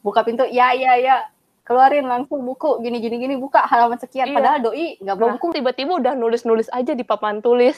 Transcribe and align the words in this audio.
buka 0.00 0.24
pintu 0.24 0.48
ya 0.48 0.72
ya 0.72 0.96
ya 0.96 1.16
keluarin 1.62 2.08
langsung 2.08 2.40
buku 2.40 2.80
gini 2.80 2.98
gini 2.98 3.20
gini 3.20 3.34
buka 3.36 3.62
halaman 3.62 4.00
sekian 4.00 4.32
Iya. 4.32 4.36
padahal 4.36 4.58
doi 4.64 4.96
nggak 4.98 5.16
bawa 5.16 5.28
Nah, 5.28 5.34
buku 5.36 5.46
tiba-tiba 5.54 5.92
udah 6.00 6.14
nulis-nulis 6.16 6.72
aja 6.72 6.96
di 6.96 7.04
papan 7.04 7.38
tulis. 7.38 7.76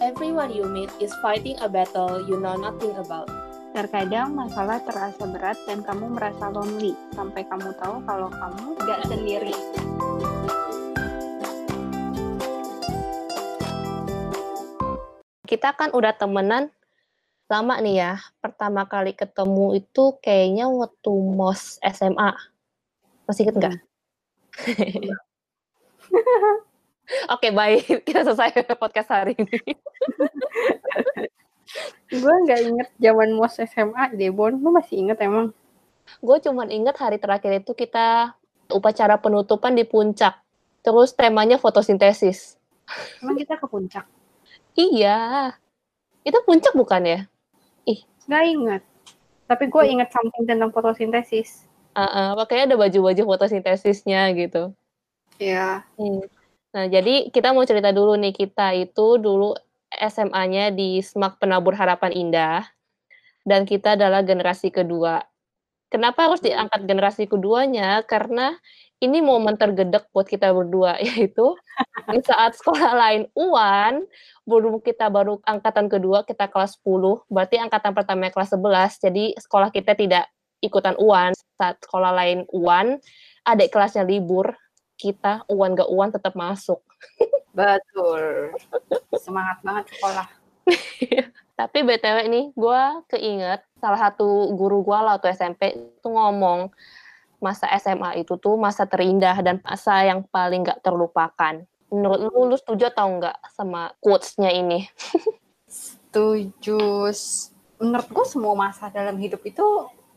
Everyone 0.00 0.48
you 0.48 0.64
meet 0.64 0.88
is 0.96 1.12
fighting 1.20 1.60
a 1.60 1.68
battle 1.68 2.24
you 2.24 2.40
know 2.40 2.56
nothing 2.56 2.96
about. 2.96 3.28
Terkadang 3.70 4.34
masalah 4.34 4.82
terasa 4.82 5.28
berat 5.30 5.54
dan 5.68 5.84
kamu 5.84 6.16
merasa 6.16 6.50
lonely 6.50 6.96
sampai 7.14 7.46
kamu 7.46 7.70
tahu 7.78 8.02
kalau 8.02 8.26
kamu 8.32 8.66
nggak 8.82 9.00
sendiri 9.06 9.54
Kita 15.44 15.74
kan 15.74 15.90
udah 15.90 16.14
temenan 16.14 16.70
lama 17.50 17.74
nih 17.82 17.98
ya. 17.98 18.22
Pertama 18.38 18.86
kali 18.86 19.10
ketemu 19.12 19.82
itu 19.82 20.14
kayaknya 20.22 20.70
waktu 20.70 21.10
mos 21.10 21.82
SMA. 21.82 22.30
Masih 23.26 23.50
inget 23.50 23.58
nggak? 23.58 23.74
Oke, 27.34 27.50
baik. 27.50 27.82
Kita 28.06 28.22
selesai 28.22 28.62
podcast 28.78 29.10
hari 29.10 29.34
ini. 29.34 29.58
gue 32.10 32.34
nggak 32.46 32.60
inget 32.66 32.88
zaman 32.98 33.30
mos 33.38 33.54
SMA 33.62 34.10
deh 34.18 34.34
Bon 34.34 34.50
lu 34.50 34.74
masih 34.74 35.06
inget 35.06 35.22
emang 35.22 35.54
Gue 36.18 36.42
cuman 36.42 36.66
inget 36.66 36.98
hari 36.98 37.22
terakhir 37.22 37.62
itu 37.62 37.78
kita 37.78 38.34
upacara 38.74 39.14
penutupan 39.22 39.78
di 39.78 39.86
puncak. 39.86 40.42
Terus 40.82 41.14
temanya 41.14 41.62
fotosintesis. 41.62 42.58
emang 43.22 43.38
kita 43.38 43.54
ke 43.54 43.66
puncak 43.70 44.02
Iya. 44.74 45.54
Itu 46.26 46.42
puncak 46.42 46.74
bukan 46.74 47.06
ya? 47.06 47.29
Nggak 48.30 48.44
inget 48.46 48.82
tapi 49.50 49.66
gue 49.66 49.82
inget 49.90 50.08
something 50.14 50.46
tentang 50.46 50.70
fotosintesis 50.70 51.66
Uh, 51.90 52.38
makanya 52.38 52.70
ada 52.70 52.76
baju-baju 52.78 53.34
fotosintesisnya 53.34 54.30
gitu. 54.38 54.70
ya 55.42 55.82
Hmm. 55.98 56.22
Nah, 56.70 56.86
jadi 56.86 57.34
kita 57.34 57.50
mau 57.50 57.66
cerita 57.66 57.90
dulu 57.90 58.14
nih, 58.14 58.30
kita 58.30 58.78
itu 58.78 59.18
dulu 59.18 59.58
SMA-nya 59.90 60.70
di 60.70 61.02
SMAK 61.02 61.42
Penabur 61.42 61.74
Harapan 61.74 62.14
Indah, 62.14 62.62
dan 63.42 63.66
kita 63.66 63.98
adalah 63.98 64.22
generasi 64.22 64.70
kedua. 64.70 65.26
Kenapa 65.90 66.30
harus 66.30 66.38
diangkat 66.38 66.86
generasi 66.86 67.26
keduanya? 67.26 68.06
Karena 68.06 68.54
ini 69.02 69.18
momen 69.18 69.58
tergedek 69.58 70.06
buat 70.14 70.30
kita 70.30 70.54
berdua, 70.54 70.94
yaitu 71.06 71.58
di 72.14 72.20
saat 72.22 72.54
sekolah 72.54 72.94
lain 72.94 73.22
UAN, 73.34 74.06
belum 74.46 74.78
kita 74.80 75.10
baru 75.10 75.42
angkatan 75.42 75.90
kedua, 75.90 76.22
kita 76.22 76.46
kelas 76.46 76.78
10, 76.78 77.26
berarti 77.26 77.56
angkatan 77.58 77.92
pertama 77.92 78.30
kelas 78.30 78.54
11, 78.54 79.02
jadi 79.10 79.24
sekolah 79.34 79.68
kita 79.74 79.98
tidak 79.98 80.30
ikutan 80.62 80.94
UAN. 81.00 81.34
Saat 81.58 81.82
sekolah 81.82 82.14
lain 82.14 82.46
UAN, 82.54 83.02
adik 83.42 83.74
kelasnya 83.74 84.06
libur, 84.06 84.54
kita 84.94 85.42
UAN 85.50 85.74
gak 85.74 85.90
UAN 85.90 86.14
tetap 86.14 86.38
masuk. 86.38 86.78
betul 87.50 88.54
semangat 89.18 89.58
banget 89.66 89.84
sekolah 89.90 90.28
Tapi 91.60 91.78
BTW 91.84 92.18
nih, 92.30 92.44
gue 92.56 92.82
keinget 93.12 93.60
salah 93.80 93.98
satu 93.98 94.52
guru 94.54 94.84
gue 94.84 94.94
lah 94.94 95.16
waktu 95.16 95.32
SMP 95.32 95.74
itu 95.74 96.08
ngomong 96.08 96.68
masa 97.40 97.66
SMA 97.80 98.20
itu 98.20 98.36
tuh 98.36 98.60
masa 98.60 98.84
terindah 98.84 99.40
dan 99.40 99.64
masa 99.64 100.04
yang 100.04 100.20
paling 100.28 100.60
gak 100.60 100.84
terlupakan. 100.84 101.64
Menurut 101.90 102.20
lu, 102.28 102.52
lu 102.52 102.56
setuju 102.60 102.92
atau 102.92 103.08
enggak 103.08 103.34
sama 103.56 103.96
quotes-nya 103.98 104.52
ini? 104.52 104.86
setuju 105.70 107.10
menurut 107.78 108.08
gue 108.10 108.26
semua 108.26 108.54
masa 108.58 108.90
dalam 108.90 109.14
hidup 109.16 109.40
itu 109.46 109.62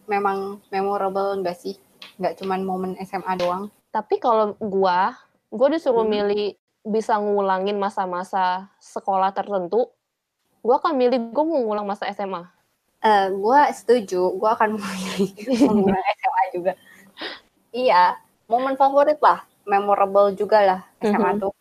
memang 0.10 0.60
memorable 0.74 1.38
enggak 1.38 1.56
sih 1.56 1.78
nggak 2.18 2.42
cuman 2.42 2.66
momen 2.66 2.92
SMA 3.06 3.38
doang 3.40 3.70
Tapi 3.94 4.18
kalau 4.18 4.58
gue, 4.58 5.00
gue 5.54 5.68
disuruh 5.78 6.02
Hmm. 6.02 6.18
milih 6.18 6.58
bisa 6.82 7.22
ngulangin 7.22 7.78
masa-masa 7.78 8.74
sekolah 8.82 9.30
tertentu, 9.38 9.86
gue 10.66 10.74
akan 10.74 10.98
milih 10.98 11.30
gue 11.30 11.44
mau 11.46 11.62
ngulang 11.62 11.86
masa 11.86 12.10
SMA. 12.10 12.42
Eh, 13.04 13.28
gue 13.30 13.60
setuju, 13.76 14.32
gue 14.32 14.50
akan 14.50 14.70
memilih 14.80 15.30
SMA 16.16 16.44
juga. 16.56 16.74
Iya, 17.76 18.16
momen 18.48 18.80
favorit 18.80 19.20
lah, 19.20 19.44
memorable 19.68 20.32
juga 20.34 20.64
lah 20.64 20.82
SMA 21.04 21.36
Mhm. 21.36 21.40
tuh. 21.44 21.54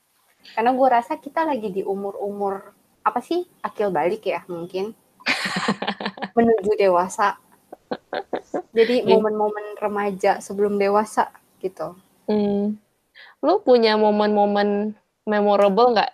Karena 0.54 0.70
gue 0.70 0.88
rasa 0.88 1.18
kita 1.18 1.42
lagi 1.42 1.70
di 1.70 1.82
umur-umur 1.82 2.74
apa 3.02 3.18
sih 3.18 3.42
akil 3.58 3.90
balik 3.90 4.22
ya 4.22 4.46
mungkin 4.46 4.94
menuju 6.38 6.78
dewasa. 6.78 7.38
Jadi 8.70 9.02
momen-momen 9.02 9.78
remaja 9.78 10.38
sebelum 10.38 10.78
dewasa 10.78 11.30
gitu. 11.58 11.94
Hmm. 12.26 12.78
Lu 13.42 13.54
punya 13.62 13.98
momen-momen 13.98 14.94
memorable 15.26 15.94
nggak 15.94 16.10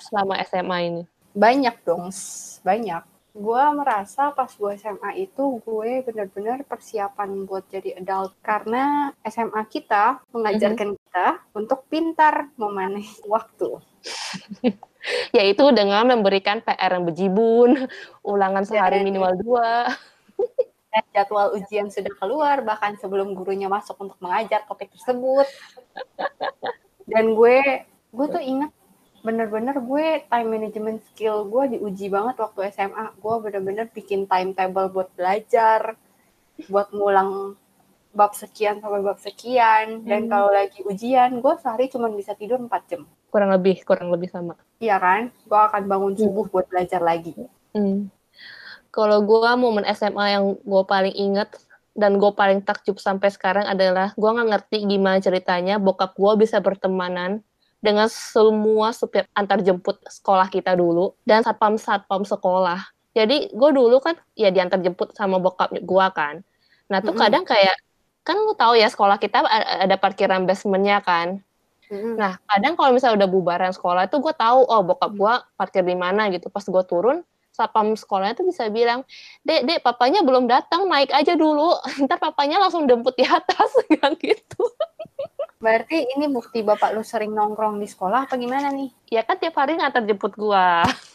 selama 0.00 0.40
SMA 0.44 0.78
ini? 0.88 1.02
Banyak 1.32 1.80
dong, 1.84 2.08
banyak. 2.60 3.02
Gue 3.32 3.64
merasa 3.72 4.28
pas 4.36 4.52
gue 4.52 4.72
SMA 4.76 5.24
itu 5.24 5.44
gue 5.64 6.04
benar-benar 6.04 6.68
persiapan 6.68 7.48
buat 7.48 7.64
jadi 7.72 7.96
adult 7.96 8.36
karena 8.44 9.08
SMA 9.24 9.64
kita 9.72 10.20
mengajarkan 10.36 10.92
kita 11.00 11.26
untuk 11.56 11.88
pintar 11.88 12.52
memanage 12.60 13.24
waktu. 13.24 13.80
Yaitu 15.36 15.64
dengan 15.72 16.12
memberikan 16.12 16.60
PR 16.60 17.00
yang 17.00 17.08
bejibun, 17.08 17.88
ulangan 18.20 18.68
sehari 18.68 19.00
Dan- 19.00 19.08
minimal 19.08 19.32
dua. 19.40 19.96
Dan 20.92 21.04
jadwal 21.16 21.56
ujian 21.56 21.88
sudah 21.88 22.12
keluar 22.20 22.60
bahkan 22.60 22.92
sebelum 23.00 23.32
gurunya 23.32 23.64
masuk 23.64 23.96
untuk 23.96 24.20
mengajar 24.20 24.60
topik 24.68 24.92
tersebut. 24.92 25.48
Dan 27.08 27.32
gue 27.32 27.88
gue 28.12 28.26
tuh 28.28 28.44
inget 28.44 28.68
bener-bener 29.22 29.78
gue 29.78 30.06
time 30.26 30.48
management 30.50 30.98
skill 31.10 31.46
gue 31.46 31.78
diuji 31.78 32.10
banget 32.10 32.36
waktu 32.42 32.74
SMA. 32.74 33.14
Gue 33.22 33.34
bener-bener 33.38 33.86
bikin 33.88 34.26
timetable 34.26 34.90
buat 34.90 35.08
belajar, 35.14 35.94
buat 36.66 36.90
ngulang 36.90 37.54
bab 38.12 38.34
sekian 38.36 38.82
sampai 38.82 39.00
bab 39.00 39.18
sekian. 39.22 40.04
Dan 40.04 40.26
Hmm. 40.26 40.30
kalau 40.30 40.50
lagi 40.52 40.82
ujian, 40.84 41.38
gue 41.38 41.54
sehari 41.62 41.88
cuma 41.88 42.10
bisa 42.12 42.34
tidur 42.36 42.60
4 42.60 42.82
jam. 42.90 43.02
Kurang 43.32 43.48
lebih, 43.54 43.80
kurang 43.88 44.12
lebih 44.12 44.28
sama. 44.28 44.58
Iya 44.82 45.00
kan? 45.00 45.32
Gue 45.48 45.56
akan 45.56 45.82
bangun 45.88 46.14
subuh 46.18 46.44
buat 46.52 46.68
belajar 46.68 47.00
lagi. 47.00 47.32
Hmm. 47.72 48.12
Kalau 48.92 49.24
gue 49.24 49.50
momen 49.56 49.88
SMA 49.88 50.36
yang 50.36 50.60
gue 50.60 50.82
paling 50.84 51.16
inget 51.16 51.48
dan 51.96 52.20
gue 52.20 52.28
paling 52.36 52.60
takjub 52.60 53.00
sampai 53.00 53.32
sekarang 53.32 53.64
adalah 53.64 54.12
gue 54.12 54.28
nggak 54.28 54.48
ngerti 54.52 54.84
gimana 54.84 55.16
ceritanya 55.20 55.80
bokap 55.80 56.12
gue 56.16 56.44
bisa 56.44 56.60
bertemanan 56.60 57.40
dengan 57.82 58.06
semua 58.06 58.94
supir 58.94 59.26
antar 59.34 59.58
jemput 59.60 59.98
sekolah 60.06 60.46
kita 60.46 60.78
dulu 60.78 61.18
dan 61.26 61.42
satpam 61.42 61.74
satpam 61.74 62.22
sekolah. 62.22 62.78
Jadi 63.12 63.52
gue 63.52 63.70
dulu 63.74 63.98
kan 63.98 64.16
ya 64.38 64.48
diantar 64.48 64.80
jemput 64.80 65.12
sama 65.18 65.42
bokap 65.42 65.74
gue 65.74 66.06
kan. 66.14 66.40
Nah 66.88 67.02
tuh 67.02 67.12
Mm-mm. 67.12 67.22
kadang 67.26 67.44
kayak 67.44 67.74
kan 68.22 68.38
lu 68.38 68.54
tahu 68.54 68.78
ya 68.78 68.86
sekolah 68.86 69.18
kita 69.18 69.42
ada 69.82 69.98
parkiran 69.98 70.46
basementnya 70.46 71.02
kan. 71.02 71.42
Mm-mm. 71.92 72.16
Nah, 72.16 72.40
kadang 72.48 72.72
kalau 72.72 72.96
misalnya 72.96 73.20
udah 73.20 73.28
bubaran 73.28 73.72
sekolah 73.76 74.08
itu 74.08 74.16
gue 74.16 74.32
tahu, 74.32 74.64
oh 74.64 74.80
bokap 74.80 75.12
gue 75.12 75.34
parkir 75.60 75.84
di 75.84 75.92
mana 75.92 76.32
gitu. 76.32 76.48
Pas 76.48 76.64
gue 76.64 76.84
turun, 76.88 77.20
satpam 77.52 77.92
sekolahnya 77.92 78.32
tuh 78.32 78.48
bisa 78.48 78.72
bilang, 78.72 79.04
dek, 79.44 79.68
dek, 79.68 79.78
papanya 79.84 80.24
belum 80.24 80.48
datang, 80.48 80.88
naik 80.88 81.12
aja 81.12 81.36
dulu. 81.36 81.76
Ntar 82.08 82.16
papanya 82.16 82.56
langsung 82.64 82.88
jemput 82.88 83.12
di 83.12 83.28
atas, 83.28 83.68
bilang 83.92 84.16
gitu. 84.16 84.64
Berarti 85.62 86.10
ini 86.18 86.26
bukti 86.26 86.66
bapak 86.66 86.90
lu 86.90 87.06
sering 87.06 87.30
nongkrong 87.30 87.78
di 87.78 87.86
sekolah 87.86 88.26
apa 88.26 88.34
gimana 88.34 88.74
nih? 88.74 88.90
Ya 89.14 89.22
kan 89.22 89.38
tiap 89.38 89.54
hari 89.54 89.78
ngantar 89.78 90.02
jemput 90.02 90.34
gue. 90.34 90.66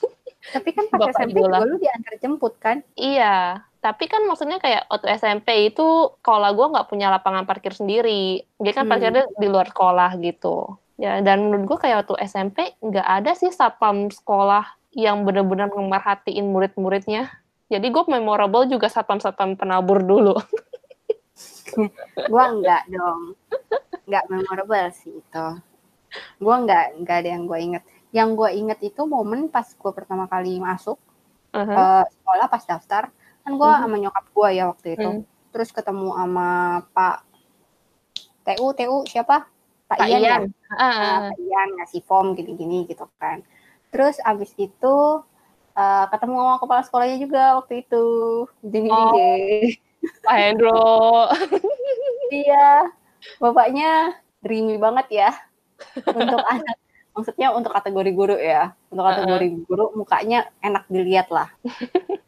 Tapi 0.56 0.70
kan 0.72 0.88
pas 0.88 1.12
Bapak 1.12 1.28
SMP 1.28 1.44
juga 1.44 1.60
lu 1.68 1.76
diantar 1.76 2.14
jemput 2.24 2.54
kan? 2.56 2.80
iya, 2.96 3.60
tapi 3.84 4.08
kan 4.08 4.24
maksudnya 4.24 4.64
kayak 4.64 4.88
waktu 4.88 5.12
SMP 5.20 5.76
itu 5.76 6.16
sekolah 6.24 6.56
gue 6.56 6.72
nggak 6.72 6.88
punya 6.88 7.12
lapangan 7.12 7.44
parkir 7.44 7.76
sendiri. 7.76 8.48
Dia 8.56 8.72
kan 8.72 8.88
Hmm. 8.88 8.96
parkirnya 8.96 9.28
di 9.36 9.48
luar 9.52 9.68
sekolah 9.68 10.16
gitu. 10.24 10.80
Ya, 10.96 11.20
dan 11.20 11.52
menurut 11.52 11.76
gue 11.76 11.78
kayak 11.84 12.08
waktu 12.08 12.16
SMP 12.24 12.80
nggak 12.80 13.04
ada 13.04 13.36
sih 13.36 13.52
satpam 13.52 14.08
sekolah 14.08 14.64
yang 14.96 15.28
benar-benar 15.28 15.68
memerhatiin 15.68 16.48
murid-muridnya. 16.48 17.28
Jadi 17.68 17.88
gue 17.92 18.04
memorable 18.08 18.72
juga 18.72 18.88
satpam-satpam 18.88 19.60
penabur 19.60 20.00
dulu. 20.00 20.40
Gua 22.32 22.44
enggak 22.50 22.88
dong. 22.90 23.36
Enggak 24.08 24.24
memorable 24.32 24.88
sih 24.96 25.12
itu. 25.14 25.48
Gua 26.40 26.56
enggak 26.58 26.96
enggak 26.96 27.18
ada 27.22 27.30
yang 27.36 27.44
gua 27.46 27.60
inget. 27.60 27.84
Yang 28.10 28.30
gua 28.34 28.50
inget 28.50 28.80
itu 28.82 29.02
momen 29.04 29.52
pas 29.52 29.68
gua 29.76 29.92
pertama 29.92 30.26
kali 30.26 30.58
masuk 30.58 30.96
Uh-huh. 31.52 31.64
ke 31.64 31.86
sekolah 32.12 32.48
pas 32.48 32.64
daftar. 32.64 33.04
Kan 33.42 33.54
gua 33.56 33.76
Mhm. 33.76 33.82
sama 33.84 33.96
nyokap 34.00 34.26
gua 34.32 34.50
ya 34.52 34.64
waktu 34.68 34.96
itu. 34.96 35.10
Hmm. 35.10 35.24
Terus 35.52 35.70
ketemu 35.72 36.12
sama 36.12 36.50
Pak 36.92 37.24
TU 38.44 38.68
TU 38.72 38.98
siapa? 39.06 39.48
Pak, 39.88 39.98
Pak 39.98 40.08
Ian, 40.08 40.20
ya? 40.20 40.38
Ah, 40.70 40.92
Nah, 40.92 41.20
Pak 41.32 41.40
Ian 41.40 41.70
ngasih 41.80 42.02
form 42.04 42.36
gini-gini 42.36 42.84
gitu 42.86 43.08
kan. 43.16 43.44
Terus 43.90 44.20
abis 44.20 44.52
itu 44.56 44.96
eh, 45.74 46.06
ketemu 46.10 46.36
sama 46.36 46.58
kepala 46.58 46.82
sekolahnya 46.84 47.18
juga 47.18 47.44
waktu 47.56 47.84
itu. 47.84 48.06
Ding 48.60 48.88
ding 48.88 48.92
Oh. 48.92 49.16
Pak 50.24 50.36
Hendro. 50.36 51.28
Iya, 52.28 52.92
bapaknya 53.38 54.18
dreamy 54.42 54.78
banget 54.78 55.08
ya 55.12 55.30
untuk 56.08 56.42
anak. 56.54 56.78
Maksudnya 57.18 57.50
untuk 57.50 57.74
kategori 57.74 58.12
guru 58.14 58.38
ya. 58.38 58.78
Untuk 58.94 59.02
kategori 59.10 59.48
guru 59.66 59.90
mukanya 59.98 60.54
enak 60.62 60.86
dilihat 60.86 61.34
lah. 61.34 61.50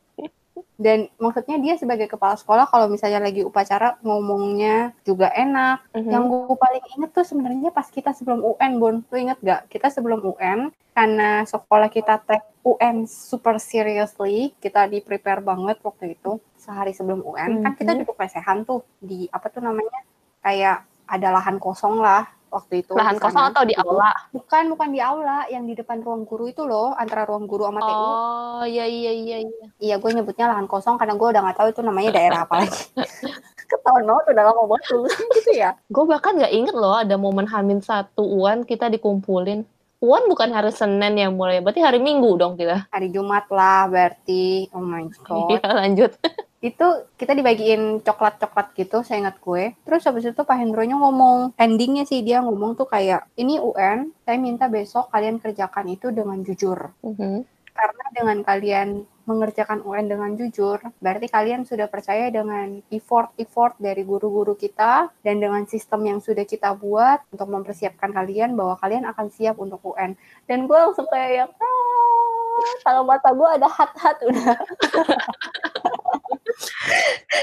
Dan 0.80 1.12
maksudnya 1.20 1.60
dia 1.60 1.76
sebagai 1.76 2.08
kepala 2.08 2.40
sekolah 2.40 2.64
kalau 2.72 2.88
misalnya 2.88 3.20
lagi 3.20 3.44
upacara 3.44 4.00
ngomongnya 4.00 4.96
juga 5.04 5.28
enak. 5.28 5.84
Mhm. 5.92 6.08
Yang 6.08 6.24
gue 6.32 6.56
paling 6.56 6.86
inget 6.96 7.12
tuh 7.12 7.26
sebenarnya 7.28 7.70
pas 7.76 7.84
kita 7.92 8.16
sebelum 8.16 8.40
UN, 8.40 8.72
Bun. 8.80 8.96
Lu 9.12 9.16
inget 9.20 9.38
gak? 9.44 9.68
Kita 9.68 9.92
sebelum 9.92 10.24
UN, 10.24 10.72
karena 10.96 11.44
sekolah 11.44 11.92
kita 11.92 12.24
take 12.24 12.48
UN 12.64 13.04
super 13.12 13.60
seriously, 13.60 14.56
kita 14.64 14.88
di 14.88 15.04
prepare 15.04 15.44
banget 15.44 15.84
waktu 15.84 16.16
itu. 16.16 16.40
Sehari 16.56 16.96
sebelum 16.96 17.28
UN, 17.28 17.60
kan 17.60 17.76
kita 17.76 17.92
Mhm. 17.94 18.00
duduk 18.08 18.16
lesehan 18.16 18.64
tuh 18.64 18.88
di 19.04 19.28
apa 19.36 19.52
tuh 19.52 19.60
namanya? 19.60 20.00
Kayak 20.40 20.88
ada 21.10 21.28
lahan 21.36 21.58
kosong 21.58 22.00
lah 22.00 22.30
waktu 22.50 22.82
itu. 22.82 22.94
Lahan 22.98 23.18
kosong 23.22 23.46
atau 23.54 23.64
di 23.66 23.78
aula? 23.78 24.12
Bukan, 24.34 24.74
bukan 24.74 24.90
di 24.90 25.00
aula, 25.00 25.46
yang 25.54 25.70
di 25.70 25.78
depan 25.78 26.02
ruang 26.02 26.26
guru 26.26 26.50
itu 26.50 26.66
loh, 26.66 26.98
antara 26.98 27.24
ruang 27.26 27.46
guru 27.46 27.70
sama 27.70 27.82
TU. 27.82 27.94
Oh, 27.94 28.64
iya 28.66 28.86
iya 28.90 29.12
iya 29.14 29.38
iya. 29.46 29.66
Iya, 29.80 29.96
gue 30.02 30.12
nyebutnya 30.14 30.50
lahan 30.50 30.66
kosong 30.66 30.98
karena 30.98 31.14
gue 31.16 31.28
udah 31.30 31.42
nggak 31.46 31.58
tahu 31.58 31.68
itu 31.70 31.82
namanya 31.86 32.10
daerah 32.14 32.40
apa 32.46 32.66
lagi. 32.66 32.82
Ketahuan 33.70 34.02
banget 34.10 34.26
udah 34.34 34.44
lama 34.50 34.62
banget 34.66 34.86
lulusnya 34.98 35.26
gitu 35.38 35.52
ya. 35.54 35.70
Gue 35.94 36.06
bahkan 36.10 36.34
nggak 36.34 36.54
inget 36.54 36.76
loh 36.76 36.98
ada 36.98 37.16
momen 37.22 37.46
Hamin 37.46 37.86
satu 37.86 38.26
UAN 38.26 38.66
kita 38.66 38.90
dikumpulin. 38.90 39.62
UAN 40.00 40.32
bukan 40.32 40.50
hari 40.56 40.72
Senin 40.72 41.20
yang 41.20 41.36
mulai, 41.36 41.60
berarti 41.60 41.84
hari 41.84 42.00
Minggu 42.00 42.40
dong 42.40 42.56
kita. 42.58 42.88
Hari 42.90 43.12
Jumat 43.14 43.46
lah 43.52 43.86
berarti. 43.92 44.72
Oh 44.74 44.82
my 44.82 45.06
god. 45.28 45.54
Iya 45.54 45.66
lanjut. 45.70 46.12
Itu 46.60 46.88
kita 47.16 47.32
dibagiin 47.32 48.04
coklat-coklat 48.04 48.76
gitu, 48.76 49.00
saya 49.04 49.24
ingat 49.24 49.40
gue. 49.40 49.80
Terus 49.88 50.04
habis 50.04 50.28
itu 50.28 50.42
Pak 50.44 50.60
Hendronya 50.60 51.00
ngomong, 51.00 51.56
endingnya 51.56 52.04
sih 52.04 52.20
dia 52.20 52.44
ngomong 52.44 52.76
tuh 52.76 52.88
kayak, 52.88 53.32
ini 53.40 53.64
UN, 53.64 54.12
saya 54.28 54.36
minta 54.36 54.68
besok 54.68 55.08
kalian 55.12 55.40
kerjakan 55.40 55.88
itu 55.88 56.12
dengan 56.12 56.44
jujur. 56.44 56.92
Mhm. 57.00 57.48
Karena 57.72 58.06
dengan 58.12 58.38
kalian 58.44 59.08
mengerjakan 59.24 59.86
UN 59.86 60.10
dengan 60.10 60.34
jujur, 60.36 60.82
berarti 61.00 61.32
kalian 61.32 61.64
sudah 61.64 61.88
percaya 61.88 62.28
dengan 62.34 62.82
effort-effort 62.92 63.78
dari 63.80 64.02
guru-guru 64.04 64.58
kita 64.58 65.14
dan 65.22 65.38
dengan 65.38 65.64
sistem 65.70 66.02
yang 66.04 66.20
sudah 66.20 66.44
kita 66.44 66.74
buat 66.76 67.24
untuk 67.30 67.48
mempersiapkan 67.48 68.10
kalian 68.12 68.58
bahwa 68.58 68.76
kalian 68.82 69.06
akan 69.08 69.30
siap 69.32 69.56
untuk 69.62 69.80
UN. 69.86 70.18
Dan 70.50 70.66
gue 70.66 70.76
langsung 70.76 71.06
kayak 71.08 71.46
yang, 71.46 71.52
"Ah, 71.56 72.74
kalau 72.84 73.06
mata 73.06 73.30
gue 73.32 73.48
ada 73.48 73.68
hat-hat 73.70 74.18
udah. 74.28 74.58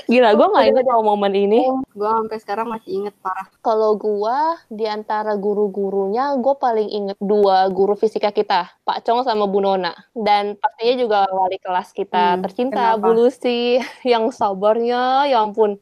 Gila, 0.07 0.35
gue 0.35 0.47
nggak 0.47 0.67
inget 0.71 0.85
loh 0.87 1.03
momen 1.03 1.33
ini. 1.35 1.61
gue 1.97 2.11
sampai 2.11 2.39
sekarang 2.39 2.67
masih 2.71 3.03
inget 3.03 3.15
parah. 3.23 3.47
Kalau 3.63 3.97
gua 3.97 4.61
di 4.69 4.85
antara 4.87 5.35
guru-gurunya, 5.35 6.37
gue 6.39 6.55
paling 6.59 6.89
inget 6.91 7.19
dua 7.19 7.67
guru 7.73 7.97
fisika 7.99 8.31
kita, 8.31 8.71
Pak 8.85 9.03
Cong 9.07 9.25
sama 9.27 9.49
Bu 9.49 9.63
Nona. 9.63 9.95
Dan 10.13 10.59
pastinya 10.61 10.95
juga 11.01 11.19
wali 11.31 11.59
kelas 11.59 11.91
kita 11.91 12.39
Hmm, 12.39 12.43
tercinta, 12.45 12.95
kenapa? 12.95 13.03
Bu 13.03 13.11
Lucy, 13.17 13.81
yang 14.05 14.29
sabarnya, 14.31 15.27
ya 15.31 15.43
ampun, 15.43 15.79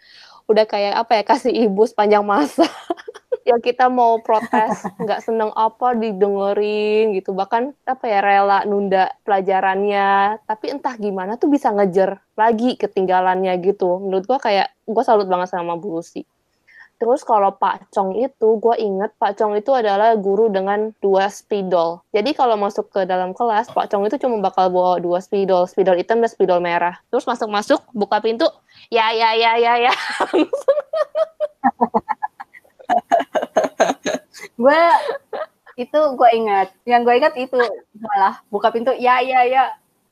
udah 0.46 0.64
kayak 0.68 0.94
apa 1.00 1.20
ya, 1.20 1.22
kasih 1.24 1.52
ibu 1.68 1.82
sepanjang 1.88 2.24
masa. 2.24 2.64
yang 3.44 3.60
kita 3.60 3.92
mau 3.92 4.16
protes, 4.24 4.88
nggak 4.96 5.20
seneng 5.20 5.52
apa 5.52 5.92
didengerin 5.92 7.12
gitu, 7.12 7.36
bahkan 7.36 7.76
apa 7.84 8.04
ya 8.08 8.20
rela 8.24 8.64
nunda 8.64 9.12
pelajarannya, 9.24 10.40
tapi 10.48 10.72
entah 10.72 10.96
gimana 10.96 11.36
tuh 11.36 11.52
bisa 11.52 11.68
ngejar 11.72 12.24
lagi 12.34 12.80
ketinggalannya 12.80 13.52
gitu. 13.60 14.00
Menurut 14.00 14.24
gua 14.24 14.40
kayak 14.40 14.72
gua 14.88 15.04
salut 15.04 15.28
banget 15.28 15.52
sama 15.52 15.76
Bu 15.76 16.00
Lucy. 16.00 16.24
Terus 16.94 17.26
kalau 17.26 17.50
Pak 17.58 17.90
Cong 17.90 18.14
itu, 18.16 18.48
gue 18.62 18.74
inget 18.78 19.10
Pak 19.18 19.36
Cong 19.36 19.58
itu 19.58 19.74
adalah 19.74 20.14
guru 20.14 20.46
dengan 20.46 20.94
dua 21.02 21.26
spidol. 21.26 22.00
Jadi 22.14 22.32
kalau 22.38 22.54
masuk 22.54 22.86
ke 22.88 23.02
dalam 23.02 23.34
kelas, 23.34 23.66
Pak 23.74 23.90
Cong 23.90 24.06
itu 24.06 24.16
cuma 24.22 24.38
bakal 24.38 24.70
bawa 24.70 25.02
dua 25.02 25.18
spidol, 25.18 25.66
spidol 25.66 25.98
hitam 25.98 26.22
dan 26.22 26.30
spidol 26.30 26.62
merah. 26.62 27.02
Terus 27.10 27.26
masuk-masuk, 27.26 27.82
buka 27.92 28.22
pintu, 28.22 28.46
ya 28.94 29.10
ya 29.10 29.34
ya 29.34 29.58
ya 29.58 29.90
ya. 29.90 29.92
Gue 34.58 34.80
itu 35.82 35.98
gue 36.18 36.30
ingat. 36.38 36.68
Yang 36.86 37.00
gue 37.06 37.14
ingat 37.18 37.34
itu 37.38 37.58
malah 37.98 38.34
buka 38.52 38.68
pintu, 38.74 38.90
ya 38.94 39.18
ya 39.22 39.42
ya, 39.46 39.62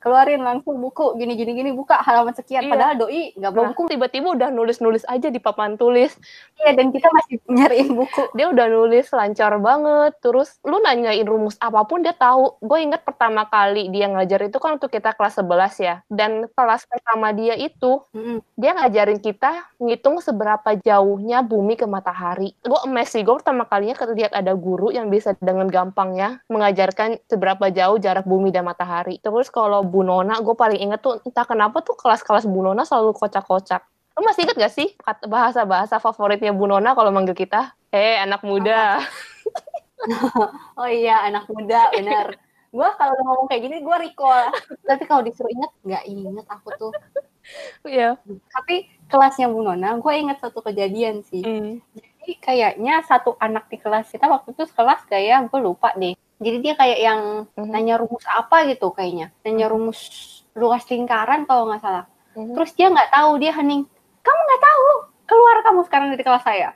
keluarin 0.02 0.42
langsung 0.42 0.82
buku 0.82 1.14
gini 1.14 1.38
gini 1.38 1.54
gini 1.54 1.70
buka 1.70 2.02
halaman 2.02 2.34
sekian. 2.34 2.66
Iya. 2.66 2.72
Padahal 2.74 2.94
doi 2.98 3.32
nggak 3.38 3.52
bawa 3.54 3.62
Nah, 3.62 3.70
buku. 3.72 3.82
tiba-tiba 3.94 4.28
udah 4.34 4.48
nulis-nulis 4.50 5.06
aja 5.06 5.30
di 5.30 5.38
papan 5.38 5.78
tulis. 5.78 6.10
Iya 6.58 6.74
dan 6.74 6.90
kita 6.90 7.06
masih 7.14 7.38
nyariin 7.46 7.90
buku. 7.94 8.22
Dia 8.34 8.50
udah 8.50 8.66
nulis 8.66 9.06
lancar 9.14 9.54
banget. 9.62 10.12
Terus 10.18 10.58
lu 10.66 10.82
nanyain 10.82 11.22
rumus 11.22 11.54
apa 11.62 11.86
pun 11.86 12.02
dia 12.02 12.12
tahu. 12.12 12.58
Gue 12.58 12.82
inget 12.82 13.06
pertama 13.06 13.46
kali 13.46 13.88
dia 13.88 14.10
ngajar 14.10 14.42
itu 14.42 14.58
kan 14.58 14.76
untuk 14.76 14.90
kita 14.90 15.14
kelas 15.14 15.38
11 15.38 15.78
ya. 15.78 15.94
Dan 16.10 16.50
kelas 16.52 16.84
pertama 16.90 17.30
dia 17.30 17.54
itu 17.54 18.02
Mm-mm. 18.10 18.42
dia 18.58 18.74
ngajarin 18.74 19.22
kita 19.22 19.70
ngitung 19.78 20.18
seberapa 20.18 20.74
jauhnya 20.74 21.46
bumi 21.46 21.78
ke 21.78 21.86
matahari. 21.86 22.58
Gue 22.66 22.80
emes 22.82 23.08
sih, 23.12 23.22
gue 23.22 23.34
pertama 23.38 23.62
kalinya 23.62 23.94
lihat 24.12 24.34
ada 24.34 24.52
guru 24.58 24.90
yang 24.90 25.06
bisa 25.08 25.38
dengan 25.38 25.70
gampangnya 25.70 26.42
mengajarkan 26.50 27.22
seberapa 27.30 27.70
jauh 27.70 27.96
jarak 28.02 28.26
bumi 28.26 28.50
dan 28.50 28.66
matahari. 28.66 29.22
Terus 29.22 29.46
kalau 29.48 29.84
Bu 29.92 30.00
Nona, 30.00 30.40
gue 30.40 30.56
paling 30.56 30.80
inget 30.80 31.04
tuh 31.04 31.20
entah 31.28 31.44
kenapa 31.44 31.84
tuh 31.84 31.92
kelas-kelas 32.00 32.48
Bu 32.48 32.64
Nona 32.64 32.88
selalu 32.88 33.12
kocak-kocak. 33.12 33.84
Lo 34.16 34.24
masih 34.24 34.48
inget 34.48 34.56
gak 34.56 34.72
sih 34.72 34.88
bahasa-bahasa 35.28 36.00
favoritnya 36.00 36.56
Bu 36.56 36.64
Nona 36.64 36.96
kalau 36.96 37.12
manggil 37.12 37.36
kita? 37.36 37.76
Eh, 37.92 38.16
anak 38.16 38.40
muda. 38.40 38.96
Oh 40.74 40.90
iya 40.90 41.22
anak 41.30 41.46
muda 41.46 41.94
bener. 41.94 42.34
gue 42.74 42.88
kalau 42.98 43.14
ngomong 43.22 43.46
kayak 43.46 43.62
gini 43.70 43.86
gue 43.86 43.96
recall. 44.02 44.50
Tapi 44.82 45.06
kalau 45.06 45.22
disuruh 45.22 45.46
inget 45.46 45.70
nggak 45.86 46.04
inget 46.10 46.46
aku 46.50 46.74
tuh. 46.74 46.92
Iya. 47.86 48.18
Tapi 48.50 48.90
kelasnya 49.06 49.46
Bu 49.46 49.62
Nona, 49.62 49.94
gue 50.02 50.12
inget 50.18 50.42
satu 50.42 50.58
kejadian 50.58 51.22
sih. 51.22 51.46
Hmm. 51.46 51.78
Jadi 51.94 52.38
kayaknya 52.42 53.02
satu 53.06 53.38
anak 53.38 53.70
di 53.70 53.78
kelas 53.78 54.10
kita 54.10 54.26
waktu 54.26 54.58
itu 54.58 54.66
sekelas 54.66 55.06
kayak 55.06 55.54
gue 55.54 55.60
lupa 55.62 55.94
deh. 55.94 56.18
Jadi 56.42 56.56
dia 56.58 56.74
kayak 56.74 56.98
yang 56.98 57.20
Mhm. 57.54 57.70
nanya 57.70 57.94
rumus 57.96 58.24
apa 58.26 58.66
gitu 58.66 58.90
kayaknya. 58.90 59.30
Nanya 59.46 59.66
rumus 59.70 60.00
luas 60.52 60.82
lingkaran 60.90 61.46
kalau 61.46 61.70
nggak 61.70 61.80
salah. 61.80 62.04
Mhm. 62.34 62.54
Terus 62.58 62.70
dia 62.74 62.90
nggak 62.90 63.10
tahu, 63.10 63.30
dia 63.38 63.52
hening. 63.54 63.86
Kamu 64.20 64.40
nggak 64.42 64.62
tahu? 64.62 64.86
Keluar 65.24 65.56
kamu 65.62 65.80
sekarang 65.86 66.08
dari 66.12 66.24
kelas 66.26 66.44
saya. 66.44 66.74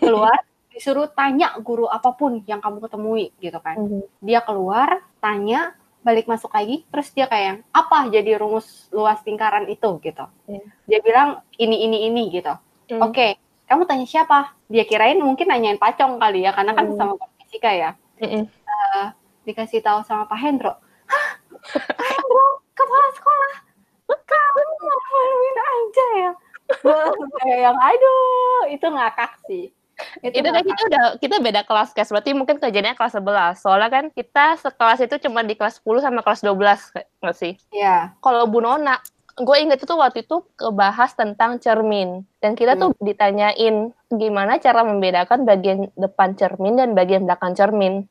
Keluar, 0.00 0.36
disuruh 0.72 1.06
tanya 1.06 1.52
guru 1.60 1.84
apa 1.86 2.16
pun 2.16 2.40
yang 2.48 2.58
kamu 2.58 2.80
ketemui 2.80 3.30
gitu 3.38 3.60
kan. 3.60 3.76
Mhm. 3.76 4.00
Dia 4.24 4.40
keluar, 4.40 5.04
tanya, 5.20 5.76
balik 6.02 6.26
masuk 6.26 6.50
lagi, 6.50 6.82
terus 6.90 7.14
dia 7.14 7.30
kayak 7.30 7.62
apa 7.70 8.10
jadi 8.10 8.34
rumus 8.34 8.90
luas 8.90 9.22
lingkaran 9.22 9.70
itu 9.70 10.02
gitu. 10.02 10.24
Iya. 10.50 10.64
Dia 10.88 10.98
bilang 10.98 11.28
ini 11.54 11.86
ini 11.86 12.10
ini 12.10 12.26
gitu. 12.32 12.50
Hmm. 12.90 13.06
Oke, 13.06 13.38
kamu 13.70 13.86
tanya 13.86 14.02
siapa? 14.02 14.50
Dia 14.66 14.82
kirain 14.82 15.22
mungkin 15.22 15.46
nanyain 15.46 15.78
Pacong 15.78 16.18
kali 16.18 16.42
ya, 16.42 16.50
karena 16.50 16.74
kan 16.74 16.90
Hmm. 16.90 16.98
sama 16.98 17.14
fisika 17.38 17.70
ya. 17.70 17.94
Mm-mm. 18.18 18.50
Dikasih 19.42 19.80
tahu 19.80 20.02
sama 20.02 20.24
Pak 20.24 20.38
Hendro. 20.38 20.72
Hah? 21.06 21.28
Pak 21.72 22.08
Hendro, 22.08 22.46
kepala 22.72 23.08
sekolah. 23.12 23.54
Kamu 24.08 24.60
malu-maluin 24.78 25.58
aja 25.58 26.06
ya. 26.16 26.30
Kayak 27.38 27.58
yang 27.60 27.76
aduh, 27.76 28.60
itu 28.68 28.86
ngakak 28.86 29.32
sih. 29.44 29.64
itu 30.18 30.42
kan 30.42 30.64
kita 30.64 30.82
udah 30.88 31.04
kita 31.20 31.36
beda 31.38 31.62
kelas 31.62 31.94
guys 31.94 32.10
berarti 32.10 32.34
mungkin 32.34 32.58
kejadiannya 32.58 32.98
kelas 32.98 33.14
11 33.14 33.54
soalnya 33.54 33.86
kan 33.86 34.04
kita 34.10 34.58
sekelas 34.58 34.98
itu 34.98 35.14
cuma 35.22 35.46
di 35.46 35.54
kelas 35.54 35.78
10 35.78 36.02
sama 36.02 36.26
kelas 36.26 36.42
12 36.42 36.90
kayak- 36.90 37.10
nggak 37.22 37.36
sih 37.36 37.54
Iya. 37.70 38.10
kalau 38.18 38.50
Bu 38.50 38.58
Nona 38.58 38.98
gue 39.32 39.56
inget 39.56 39.78
itu 39.78 39.94
waktu 39.94 40.26
itu 40.26 40.42
kebahas 40.58 41.14
tentang 41.14 41.56
cermin 41.56 42.26
dan 42.42 42.52
kita 42.52 42.74
tuh 42.74 42.96
ditanyain 42.98 43.94
gimana 44.10 44.58
cara 44.58 44.82
membedakan 44.82 45.46
bagian 45.46 45.86
depan 45.94 46.34
cermin 46.34 46.74
dan 46.74 46.92
bagian 46.92 47.22
belakang 47.22 47.54
cermin 47.54 48.02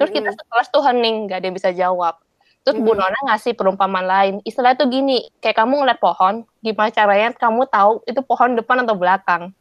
terus 0.00 0.10
kita 0.16 0.32
sekelas 0.32 0.72
tuh 0.72 0.80
hening 0.80 1.28
gak 1.28 1.44
ada 1.44 1.46
yang 1.52 1.56
bisa 1.60 1.70
jawab 1.76 2.16
terus 2.64 2.80
Bu. 2.80 2.96
Nona 2.96 3.20
ngasih 3.28 3.52
perumpamaan 3.52 4.08
lain 4.08 4.34
istilah 4.48 4.72
tuh 4.72 4.88
gini 4.88 5.28
kayak 5.44 5.60
kamu 5.60 5.84
ngeliat 5.84 6.00
pohon 6.00 6.48
gimana 6.64 6.88
caranya 6.88 7.28
kamu 7.36 7.68
tahu 7.68 8.00
itu 8.08 8.20
pohon 8.24 8.56
depan 8.56 8.80
atau 8.80 8.96
belakang 8.96 9.52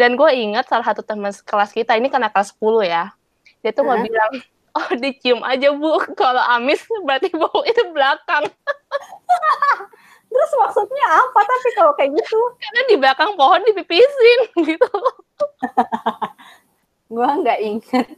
dan 0.00 0.16
gue 0.16 0.30
ingat 0.32 0.64
salah 0.64 0.88
satu 0.88 1.04
teman 1.04 1.36
kelas 1.44 1.70
kita 1.76 2.00
ini 2.00 2.08
karena 2.08 2.32
kelas 2.32 2.56
10 2.56 2.88
ya 2.88 3.12
dia 3.60 3.70
tuh 3.76 3.84
Hah? 3.84 4.00
bilang 4.00 4.32
oh 4.80 4.88
dicium 4.96 5.44
aja 5.44 5.68
bu 5.76 6.00
kalau 6.16 6.40
amis 6.56 6.80
berarti 7.04 7.28
bau 7.40 7.60
itu 7.68 7.82
belakang 7.92 8.48
Terus 10.34 10.50
maksudnya 10.58 11.06
apa 11.06 11.40
tapi 11.46 11.68
kalau 11.78 11.94
kayak 11.94 12.10
gitu? 12.18 12.38
karena 12.58 12.80
di 12.90 12.96
belakang 12.98 13.38
pohon 13.38 13.62
dipipisin 13.70 14.40
gitu 14.66 14.90
Gua 17.14 17.38
nggak 17.38 17.60
inget. 17.62 18.08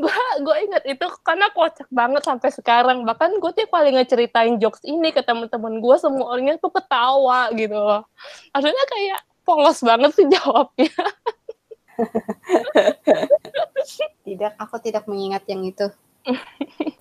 Gue 0.00 0.16
gue 0.40 0.56
inget 0.64 0.82
itu 0.96 1.06
karena 1.20 1.52
kocak 1.52 1.88
banget 1.92 2.24
sampai 2.24 2.48
sekarang 2.48 3.04
bahkan 3.04 3.28
gue 3.36 3.52
tiap 3.52 3.68
kali 3.68 3.92
ngeceritain 3.92 4.56
jokes 4.56 4.80
ini 4.88 5.12
ke 5.12 5.20
teman-teman 5.20 5.76
gue 5.76 5.96
semua 6.00 6.32
orangnya 6.32 6.56
tuh 6.56 6.72
ketawa 6.72 7.52
gitu 7.52 7.76
loh 7.76 8.08
maksudnya 8.56 8.84
kayak 8.88 9.20
polos 9.44 9.82
banget 9.82 10.10
sih 10.14 10.26
jawabnya. 10.38 10.94
Tidak, 14.24 14.52
aku 14.56 14.76
tidak 14.78 15.04
mengingat 15.10 15.42
yang 15.50 15.66
itu. 15.66 15.90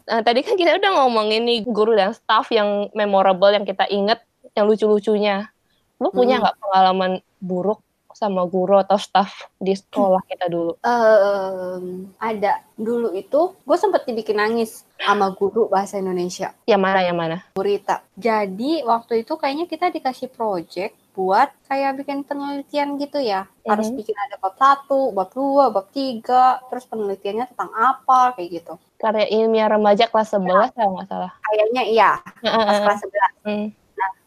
Nah, 0.10 0.26
tadi 0.26 0.42
kan 0.42 0.58
kita 0.58 0.82
udah 0.82 1.06
ngomongin 1.06 1.46
nih 1.46 1.70
guru 1.70 1.94
dan 1.94 2.18
staff 2.18 2.50
yang 2.50 2.90
memorable 2.98 3.54
yang 3.54 3.62
kita 3.62 3.86
inget, 3.94 4.18
yang 4.58 4.66
lucu-lucunya. 4.66 5.54
Lu 6.02 6.10
punya 6.10 6.42
Hmm. 6.42 6.50
nggak 6.50 6.58
pengalaman 6.58 7.12
buruk 7.38 7.78
sama 8.20 8.44
guru 8.44 8.76
atau 8.76 9.00
staff 9.00 9.48
di 9.56 9.72
sekolah 9.72 10.20
kita 10.28 10.52
dulu? 10.52 10.76
Em, 10.84 12.12
ada 12.20 12.60
dulu 12.76 13.16
itu 13.16 13.56
gue 13.56 13.78
sempet 13.80 14.04
dibikin 14.04 14.36
nangis 14.36 14.84
sama 15.00 15.32
guru 15.32 15.72
bahasa 15.72 15.96
Indonesia 15.96 16.52
Yang 16.68 16.82
mana 16.84 17.00
yang 17.00 17.16
mana? 17.16 17.38
Burita. 17.56 18.04
Jadi 18.20 18.84
waktu 18.84 19.24
itu 19.24 19.40
kayaknya 19.40 19.72
kita 19.72 19.88
dikasih 19.88 20.28
project 20.28 21.00
buat 21.16 21.52
kayak 21.68 22.00
bikin 22.00 22.24
penelitian 22.24 22.96
gitu 22.96 23.20
ya. 23.20 23.48
Harus 23.64 23.88
Mhm. 23.88 23.96
bikin 24.00 24.16
ada 24.16 24.36
bab 24.40 24.56
satu, 24.56 25.12
bab 25.12 25.32
dua, 25.32 25.68
bab 25.68 25.88
tiga, 25.92 26.60
terus 26.68 26.88
penelitiannya 26.88 27.48
tentang 27.52 27.72
apa 27.72 28.36
kayak 28.36 28.50
gitu. 28.52 28.74
Karya 29.00 29.28
ilmiah 29.32 29.68
remaja 29.68 30.08
kelas 30.08 30.36
11 30.36 30.72
kalau 30.76 31.00
nggak 31.00 31.08
salah. 31.08 31.32
Kayaknya 31.40 31.84
iya 31.88 32.12
pas 32.44 32.80
kelas 32.84 33.00
11. 33.04 33.32
Hmm. 33.48 33.68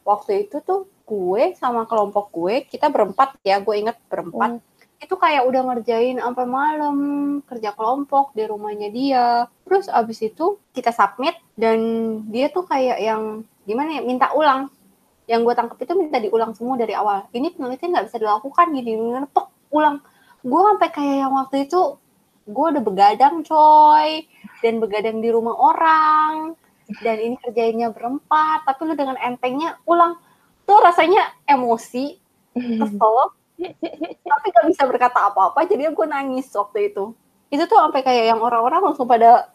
Waktu 0.03 0.47
itu 0.49 0.59
tuh 0.63 0.91
gue 1.07 1.55
sama 1.59 1.87
kelompok 1.87 2.31
gue 2.35 2.67
kita 2.67 2.91
berempat 2.91 3.39
ya, 3.47 3.63
gue 3.63 3.75
inget 3.79 3.97
berempat. 4.11 4.59
Itu 5.03 5.19
kayak 5.19 5.47
udah 5.51 5.63
ngerjain 5.67 6.23
sampai 6.23 6.47
malam 6.47 6.97
kerja 7.47 7.75
kelompok 7.75 8.35
di 8.35 8.47
rumahnya 8.47 8.89
dia. 8.91 9.27
Terus 9.67 9.91
abis 9.91 10.23
itu 10.23 10.63
kita 10.75 10.95
submit 10.95 11.35
dan 11.59 11.79
dia 12.31 12.51
tuh 12.51 12.67
kayak 12.67 12.99
yang 13.03 13.43
gimana 13.67 13.99
ya 13.99 14.03
minta 14.03 14.31
ulang. 14.35 14.71
Yang 15.27 15.41
gue 15.47 15.55
tangkap 15.55 15.79
itu 15.83 15.93
minta 15.95 16.19
diulang 16.19 16.55
semua 16.55 16.75
dari 16.79 16.95
awal. 16.95 17.27
Ini 17.31 17.55
penelitian 17.55 17.95
nggak 17.95 18.07
bisa 18.11 18.19
dilakukan 18.19 18.67
gini, 18.75 18.93
ngepek 18.99 19.47
ulang. 19.71 20.03
Gue 20.43 20.61
sampai 20.67 20.91
kayak 20.91 21.17
yang 21.27 21.35
waktu 21.35 21.67
itu 21.71 21.99
gue 22.43 22.67
udah 22.75 22.83
begadang 22.83 23.47
coy 23.47 24.27
dan 24.63 24.83
begadang 24.83 25.23
di 25.23 25.31
rumah 25.31 25.55
orang 25.55 26.59
dan 27.01 27.17
ini 27.17 27.37
kerjainnya 27.41 27.89
berempat 27.95 28.69
tapi 28.69 28.81
lu 28.85 28.95
dengan 28.99 29.17
entengnya 29.17 29.81
ulang 29.89 30.21
tuh 30.69 30.79
rasanya 30.83 31.33
emosi 31.49 32.21
kesel 32.53 33.33
tapi 34.23 34.47
gak 34.51 34.67
bisa 34.69 34.83
berkata 34.89 35.31
apa-apa 35.31 35.65
jadi 35.69 35.93
gue 35.93 36.07
nangis 36.09 36.51
waktu 36.53 36.93
itu. 36.93 37.15
Itu 37.53 37.69
tuh 37.69 37.79
sampai 37.79 38.01
kayak 38.01 38.25
yang 38.35 38.41
orang-orang 38.41 38.81
langsung 38.81 39.07
pada 39.07 39.53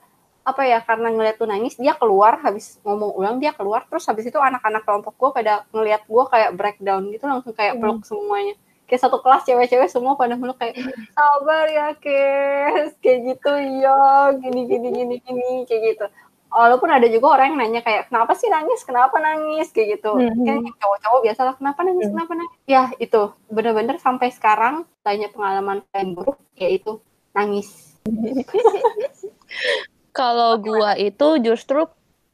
apa 0.48 0.64
ya 0.64 0.80
karena 0.80 1.12
ngeliat 1.12 1.36
tuh 1.36 1.50
nangis 1.50 1.76
dia 1.76 1.92
keluar 1.98 2.40
habis 2.40 2.80
ngomong 2.86 3.12
ulang 3.18 3.36
dia 3.42 3.52
keluar. 3.52 3.84
Terus 3.90 4.06
habis 4.08 4.30
itu 4.30 4.38
anak-anak 4.38 4.86
kelompok 4.86 5.14
gue 5.18 5.30
pada 5.44 5.54
ngeliat 5.74 6.06
gue 6.08 6.24
kayak 6.30 6.52
breakdown 6.56 7.10
gitu 7.12 7.26
langsung 7.28 7.52
kayak 7.58 7.82
peluk 7.82 8.06
semuanya. 8.08 8.56
Kayak 8.88 9.02
satu 9.04 9.20
kelas 9.20 9.44
cewek-cewek 9.44 9.90
semua 9.92 10.16
pada 10.16 10.40
meluk 10.40 10.56
kayak 10.56 10.80
sabar 11.12 11.66
ya 11.68 11.92
kes. 12.00 12.96
Kayak 13.04 13.36
gitu 13.36 13.52
ya 13.84 14.32
gini 14.40 14.62
gini 14.70 14.88
gini 14.94 15.16
gini 15.20 15.52
kayak 15.68 15.82
gitu 15.92 16.06
walaupun 16.48 16.88
ada 16.88 17.08
juga 17.08 17.36
orang 17.36 17.54
yang 17.54 17.60
nanya 17.60 17.82
kayak 17.84 18.08
kenapa 18.08 18.32
sih 18.34 18.48
nangis 18.48 18.82
kenapa 18.84 19.20
nangis 19.20 19.68
kayak 19.72 20.00
gitu 20.00 20.16
Mhm. 20.16 20.44
kan 20.48 20.58
cowok-cowok 20.80 21.20
biasalah 21.24 21.54
kenapa 21.60 21.80
nangis 21.84 22.08
Mhm. 22.08 22.14
kenapa 22.16 22.32
nangis 22.36 22.58
ya 22.66 22.84
itu 22.98 23.22
bener-bener 23.48 23.96
sampai 24.00 24.32
sekarang 24.32 24.88
tanya 25.02 25.28
pengalaman 25.30 25.84
paling 25.92 26.16
buruk 26.16 26.38
yaitu 26.56 27.00
nangis 27.32 27.96
Kalau 30.12 30.58
gua 30.58 30.98
itu 30.98 31.38
justru 31.40 31.86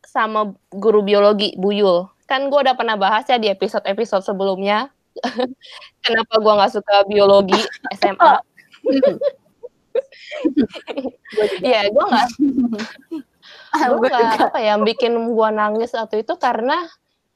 sama 0.04 0.56
guru 0.72 1.04
biologi 1.04 1.52
Buyul. 1.60 2.08
Kan 2.24 2.48
gua 2.48 2.64
udah 2.64 2.76
pernah 2.80 2.96
bahas 2.96 3.28
ya 3.28 3.36
di 3.36 3.52
episode-episode 3.52 4.24
sebelumnya. 4.24 4.88
Kenapa 6.06 6.40
gua 6.40 6.62
nggak 6.62 6.74
suka 6.74 7.04
biologi 7.06 7.60
SMA? 7.98 8.40
Iya, 11.62 11.92
gua 11.94 12.06
nggak 12.08 12.28
gue 13.74 14.10
apa 14.54 14.60
ya 14.62 14.78
yang 14.78 14.86
bikin 14.86 15.14
gua 15.34 15.50
nangis 15.50 15.92
atau 15.94 16.16
itu 16.16 16.34
karena 16.38 16.86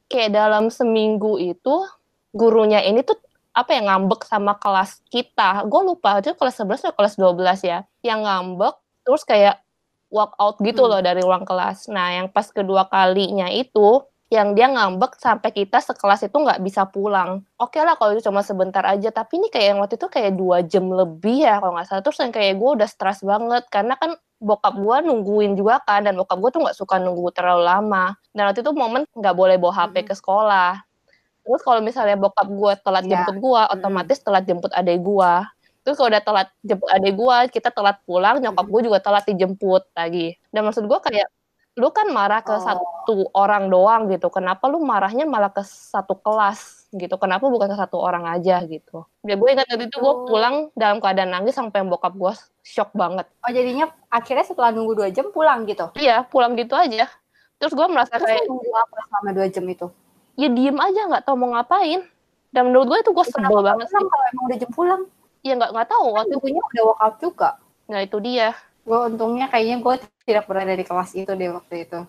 kayak 0.06 0.32
dalam 0.32 0.70
seminggu 0.70 1.36
itu 1.36 1.84
gurunya 2.32 2.80
ini 2.80 3.02
tuh 3.02 3.18
apa 3.52 3.74
ya 3.74 3.82
ngambek 3.90 4.22
sama 4.22 4.54
kelas 4.54 5.02
kita. 5.10 5.66
Gue 5.66 5.82
lupa 5.82 6.22
itu 6.22 6.30
kelas 6.38 6.62
11 6.62 6.86
atau 6.88 6.94
kelas 6.94 7.14
12 7.18 7.66
ya 7.66 7.78
yang 8.06 8.22
ngambek 8.22 8.74
terus 9.02 9.26
kayak 9.26 9.58
walk 10.08 10.32
out 10.38 10.56
gitu 10.62 10.86
Hmm. 10.86 10.90
loh 10.94 11.00
dari 11.02 11.20
ruang 11.20 11.42
kelas. 11.42 11.90
Nah 11.90 12.14
yang 12.14 12.30
pas 12.30 12.48
kedua 12.48 12.86
kalinya 12.86 13.50
itu 13.50 14.06
yang 14.28 14.52
dia 14.52 14.68
ngambek 14.68 15.16
sampai 15.16 15.50
kita 15.56 15.80
sekelas 15.80 16.28
itu 16.28 16.36
nggak 16.36 16.60
bisa 16.60 16.84
pulang. 16.86 17.42
Oke 17.56 17.80
lah 17.80 17.96
kalau 17.96 18.12
itu 18.14 18.28
cuma 18.28 18.44
sebentar 18.44 18.84
aja 18.84 19.08
tapi 19.10 19.40
ini 19.40 19.48
kayak 19.48 19.66
yang 19.74 19.78
waktu 19.80 19.96
itu 19.96 20.08
kayak 20.08 20.32
dua 20.36 20.60
jam 20.62 20.84
lebih 20.88 21.42
ya 21.48 21.58
kalau 21.58 21.74
nggak 21.74 21.88
salah. 21.88 22.02
Terus 22.04 22.18
yang 22.22 22.32
kayak 22.32 22.54
gue 22.60 22.70
udah 22.78 22.88
stres 22.88 23.24
banget 23.24 23.64
karena 23.72 23.96
kan 23.96 24.14
bokap 24.38 24.74
gue 24.78 24.96
nungguin 25.04 25.54
juga 25.54 25.82
kan 25.82 26.06
dan 26.06 26.14
bokap 26.14 26.38
gue 26.38 26.50
tuh 26.54 26.60
nggak 26.62 26.78
suka 26.78 26.96
nunggu 26.98 27.30
terlalu 27.34 27.62
lama. 27.66 28.14
Dan 28.30 28.48
waktu 28.50 28.62
itu 28.62 28.72
momen 28.72 29.02
nggak 29.12 29.34
boleh 29.34 29.56
bawa 29.58 29.74
HP 29.86 30.06
ke 30.06 30.14
sekolah. 30.14 30.78
Terus 31.42 31.60
kalau 31.64 31.80
misalnya 31.80 32.14
bokap 32.14 32.46
gue 32.46 32.72
telat 32.80 33.04
Ya. 33.04 33.10
jemput 33.24 33.36
gue 33.40 33.60
otomatis 33.72 34.18
telat 34.20 34.44
jemput 34.44 34.72
adek 34.72 35.00
gue 35.00 35.32
terus 35.80 35.96
kalau 35.96 36.12
udah 36.12 36.20
telat 36.20 36.48
jemput 36.60 36.84
adek 36.92 37.14
gue 37.16 37.36
kita 37.48 37.72
telat 37.72 37.96
pulang 38.04 38.44
nyokap 38.44 38.68
gue 38.68 38.80
juga 38.84 38.98
telat 39.00 39.24
dijemput 39.24 39.88
lagi. 39.96 40.36
Dan 40.52 40.68
maksud 40.68 40.84
gue 40.84 40.98
kayak 41.00 41.28
lu 41.78 41.88
kan 41.88 42.10
marah 42.10 42.42
ke 42.42 42.52
Oh. 42.52 42.60
satu 42.60 42.84
orang 43.32 43.70
doang 43.70 44.10
gitu. 44.12 44.28
Kenapa 44.28 44.68
lu 44.68 44.82
marahnya 44.82 45.24
malah 45.24 45.48
ke 45.48 45.62
satu 45.64 46.18
kelas 46.18 46.90
gitu? 46.92 47.14
Kenapa 47.16 47.46
bukan 47.48 47.70
ke 47.72 47.78
satu 47.78 47.96
orang 47.96 48.28
aja 48.28 48.60
gitu? 48.66 49.06
Ya 49.24 49.38
gue 49.38 49.48
ingat 49.48 49.64
waktu 49.70 49.88
itu 49.88 49.96
gue 49.96 50.12
Oh. 50.12 50.26
pulang 50.26 50.68
dalam 50.74 51.00
keadaan 51.00 51.32
nangis 51.32 51.56
sampai 51.56 51.80
bokap 51.82 52.12
gue 52.12 52.34
shock 52.68 52.92
banget 52.92 53.24
oh 53.40 53.50
jadinya 53.50 53.88
akhirnya 54.12 54.44
setelah 54.44 54.68
nunggu 54.76 54.92
dua 54.92 55.08
jam 55.08 55.32
pulang 55.32 55.64
gitu 55.64 55.88
Iya, 55.96 56.28
pulang 56.28 56.52
gitu 56.60 56.76
aja. 56.76 57.08
Terus 57.58 57.72
gue 57.74 57.86
merasa 57.88 58.20
terus 58.20 58.28
kayak, 58.28 58.44
nunggu 58.44 58.70
apa 58.70 58.96
selama 59.08 59.30
dua 59.32 59.46
jam 59.48 59.64
itu 59.64 59.86
ya 60.38 60.48
diem 60.52 60.78
aja, 60.78 61.00
nggak 61.10 61.24
tau 61.26 61.34
mau 61.34 61.50
ngapain. 61.56 62.06
Dan 62.48 62.72
menurut 62.72 62.86
gue 62.94 62.98
itu 63.02 63.10
gue 63.12 63.26
sebel 63.28 63.60
banget 63.60 63.90
pulang 63.90 64.06
sih. 64.06 64.08
kalau 64.08 64.24
emang 64.30 64.44
udah 64.48 64.58
jam 64.58 64.70
pulang 64.72 65.02
Ya 65.46 65.52
nggak 65.54 65.70
nggak 65.70 65.88
tahu 65.88 66.06
waktu 66.18 66.34
itu. 66.34 66.38
Waktunya 66.38 66.62
udah 66.62 66.84
out 66.98 67.16
juga. 67.22 67.50
Nah 67.86 68.00
itu 68.02 68.16
dia. 68.18 68.48
Gue 68.82 68.98
untungnya 69.06 69.46
kayaknya 69.46 69.76
gue 69.78 69.94
tidak 70.26 70.44
berada 70.50 70.74
di 70.74 70.84
kelas 70.84 71.10
itu 71.14 71.30
deh 71.30 71.50
waktu 71.54 71.74
itu. 71.86 72.00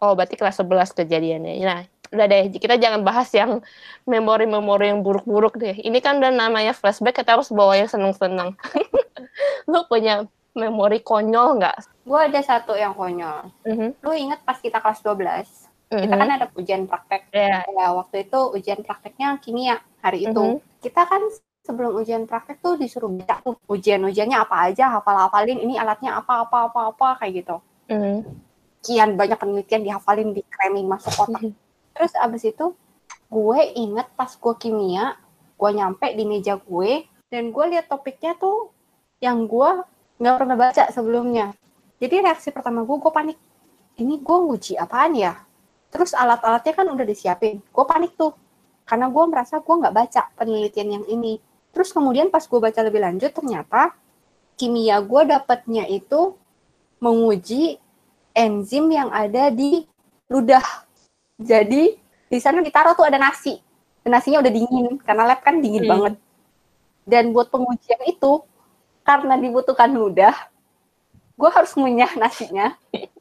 Oh 0.00 0.12
berarti 0.12 0.36
kelas 0.36 0.60
11 0.60 0.92
kejadiannya. 0.92 1.56
Nah 1.64 1.80
udah 2.12 2.26
deh, 2.30 2.42
kita 2.54 2.78
jangan 2.78 3.02
bahas 3.02 3.28
yang 3.34 3.60
memori-memori 4.06 4.94
yang 4.94 5.02
buruk-buruk 5.02 5.58
deh. 5.58 5.74
Ini 5.74 5.98
kan 5.98 6.22
udah 6.22 6.30
namanya 6.30 6.70
flashback, 6.76 7.22
kita 7.22 7.34
harus 7.38 7.50
bawa 7.50 7.74
yang 7.74 7.90
seneng-seneng. 7.90 8.54
Lu 9.70 9.82
punya 9.90 10.26
memori 10.56 11.02
konyol 11.02 11.60
nggak? 11.60 11.76
Gue 12.06 12.20
ada 12.20 12.40
satu 12.40 12.78
yang 12.78 12.96
konyol. 12.96 13.50
Mhm, 13.66 13.88
Lu 14.00 14.12
inget 14.14 14.40
pas 14.46 14.56
kita 14.56 14.80
kelas 14.80 15.02
12, 15.02 15.68
kita 15.92 16.14
mhm. 16.14 16.20
kan 16.22 16.30
ada 16.30 16.46
ujian 16.56 16.82
praktek. 16.88 17.28
Ya, 17.34 17.60
Ya, 17.66 17.86
waktu 17.92 18.24
itu 18.24 18.38
ujian 18.54 18.80
prakteknya 18.80 19.36
kimia 19.42 19.82
hari 20.00 20.24
itu. 20.24 20.56
Mhm. 20.56 20.62
Kita 20.80 21.04
kan 21.04 21.20
sebelum 21.66 21.98
ujian 21.98 22.24
praktek 22.30 22.62
tuh 22.62 22.78
disuruh 22.78 23.10
baca 23.10 23.42
ujian-ujiannya 23.66 24.38
apa 24.38 24.70
aja, 24.70 24.94
hafal-hafalin 24.96 25.58
ini 25.58 25.74
alatnya 25.74 26.14
apa 26.14 26.46
apa 26.46 26.70
apa 26.70 26.80
apa 26.94 27.08
kayak 27.20 27.32
gitu. 27.44 27.56
mhm, 27.86 28.45
Kian 28.86 29.18
banyak 29.18 29.34
penelitian 29.34 29.82
dihafalin, 29.82 30.30
dikremin 30.30 30.86
masuk 30.86 31.26
otak. 31.26 31.42
mhm. 31.42 31.52
Terus 31.90 32.12
abis 32.14 32.46
itu 32.46 32.66
gue 33.26 33.60
inget 33.74 34.06
pas 34.14 34.30
gue 34.30 34.54
kimia, 34.54 35.18
gue 35.58 35.70
nyampe 35.74 36.06
di 36.14 36.22
meja 36.22 36.54
gue 36.54 37.02
dan 37.26 37.50
gue 37.50 37.64
lihat 37.74 37.90
topiknya 37.90 38.38
tuh 38.38 38.70
yang 39.18 39.50
gue 39.50 39.70
nggak 40.22 40.34
pernah 40.38 40.56
baca 40.56 40.86
sebelumnya. 40.94 41.50
Jadi 41.98 42.22
reaksi 42.22 42.54
pertama 42.54 42.86
gue, 42.86 42.96
gue 42.96 43.12
panik. 43.12 43.38
Ini 43.96 44.20
gue 44.20 44.36
nguji 44.46 44.78
apaan 44.78 45.16
ya? 45.16 45.34
Terus 45.90 46.12
alat-alatnya 46.12 46.76
kan 46.76 46.86
udah 46.92 47.06
disiapin. 47.08 47.64
Gue 47.72 47.84
panik 47.88 48.14
tuh. 48.14 48.36
Karena 48.86 49.10
gue 49.10 49.24
merasa 49.26 49.58
gue 49.58 49.74
nggak 49.74 49.94
baca 49.96 50.22
penelitian 50.36 51.00
yang 51.00 51.04
ini. 51.10 51.40
Terus 51.72 51.90
kemudian 51.90 52.28
pas 52.28 52.44
gue 52.44 52.60
baca 52.60 52.80
lebih 52.84 53.00
lanjut, 53.02 53.32
ternyata 53.32 53.96
kimia 54.60 55.00
gue 55.00 55.22
dapatnya 55.28 55.84
itu 55.88 56.36
menguji 57.00 57.80
enzim 58.36 58.92
yang 58.92 59.08
ada 59.08 59.48
di 59.48 59.88
ludah. 60.28 60.62
Jadi 61.40 61.96
di 62.28 62.38
sana 62.38 62.60
ditaruh 62.60 62.92
tuh 62.92 63.08
ada 63.08 63.16
nasi. 63.16 63.56
Dan 64.04 64.14
nasinya 64.14 64.44
udah 64.44 64.52
dingin 64.52 65.00
karena 65.02 65.24
lab 65.24 65.40
kan 65.40 65.58
dingin 65.58 65.88
Hmm. 65.88 65.92
banget. 65.96 66.14
Dan 67.08 67.32
buat 67.32 67.48
pengujian 67.48 68.02
itu 68.06 68.44
karena 69.02 69.38
dibutuhkan 69.40 69.88
ludah, 69.88 70.34
gue 71.34 71.50
harus 71.50 71.72
ngunyah 71.74 72.12
nasinya. 72.18 72.76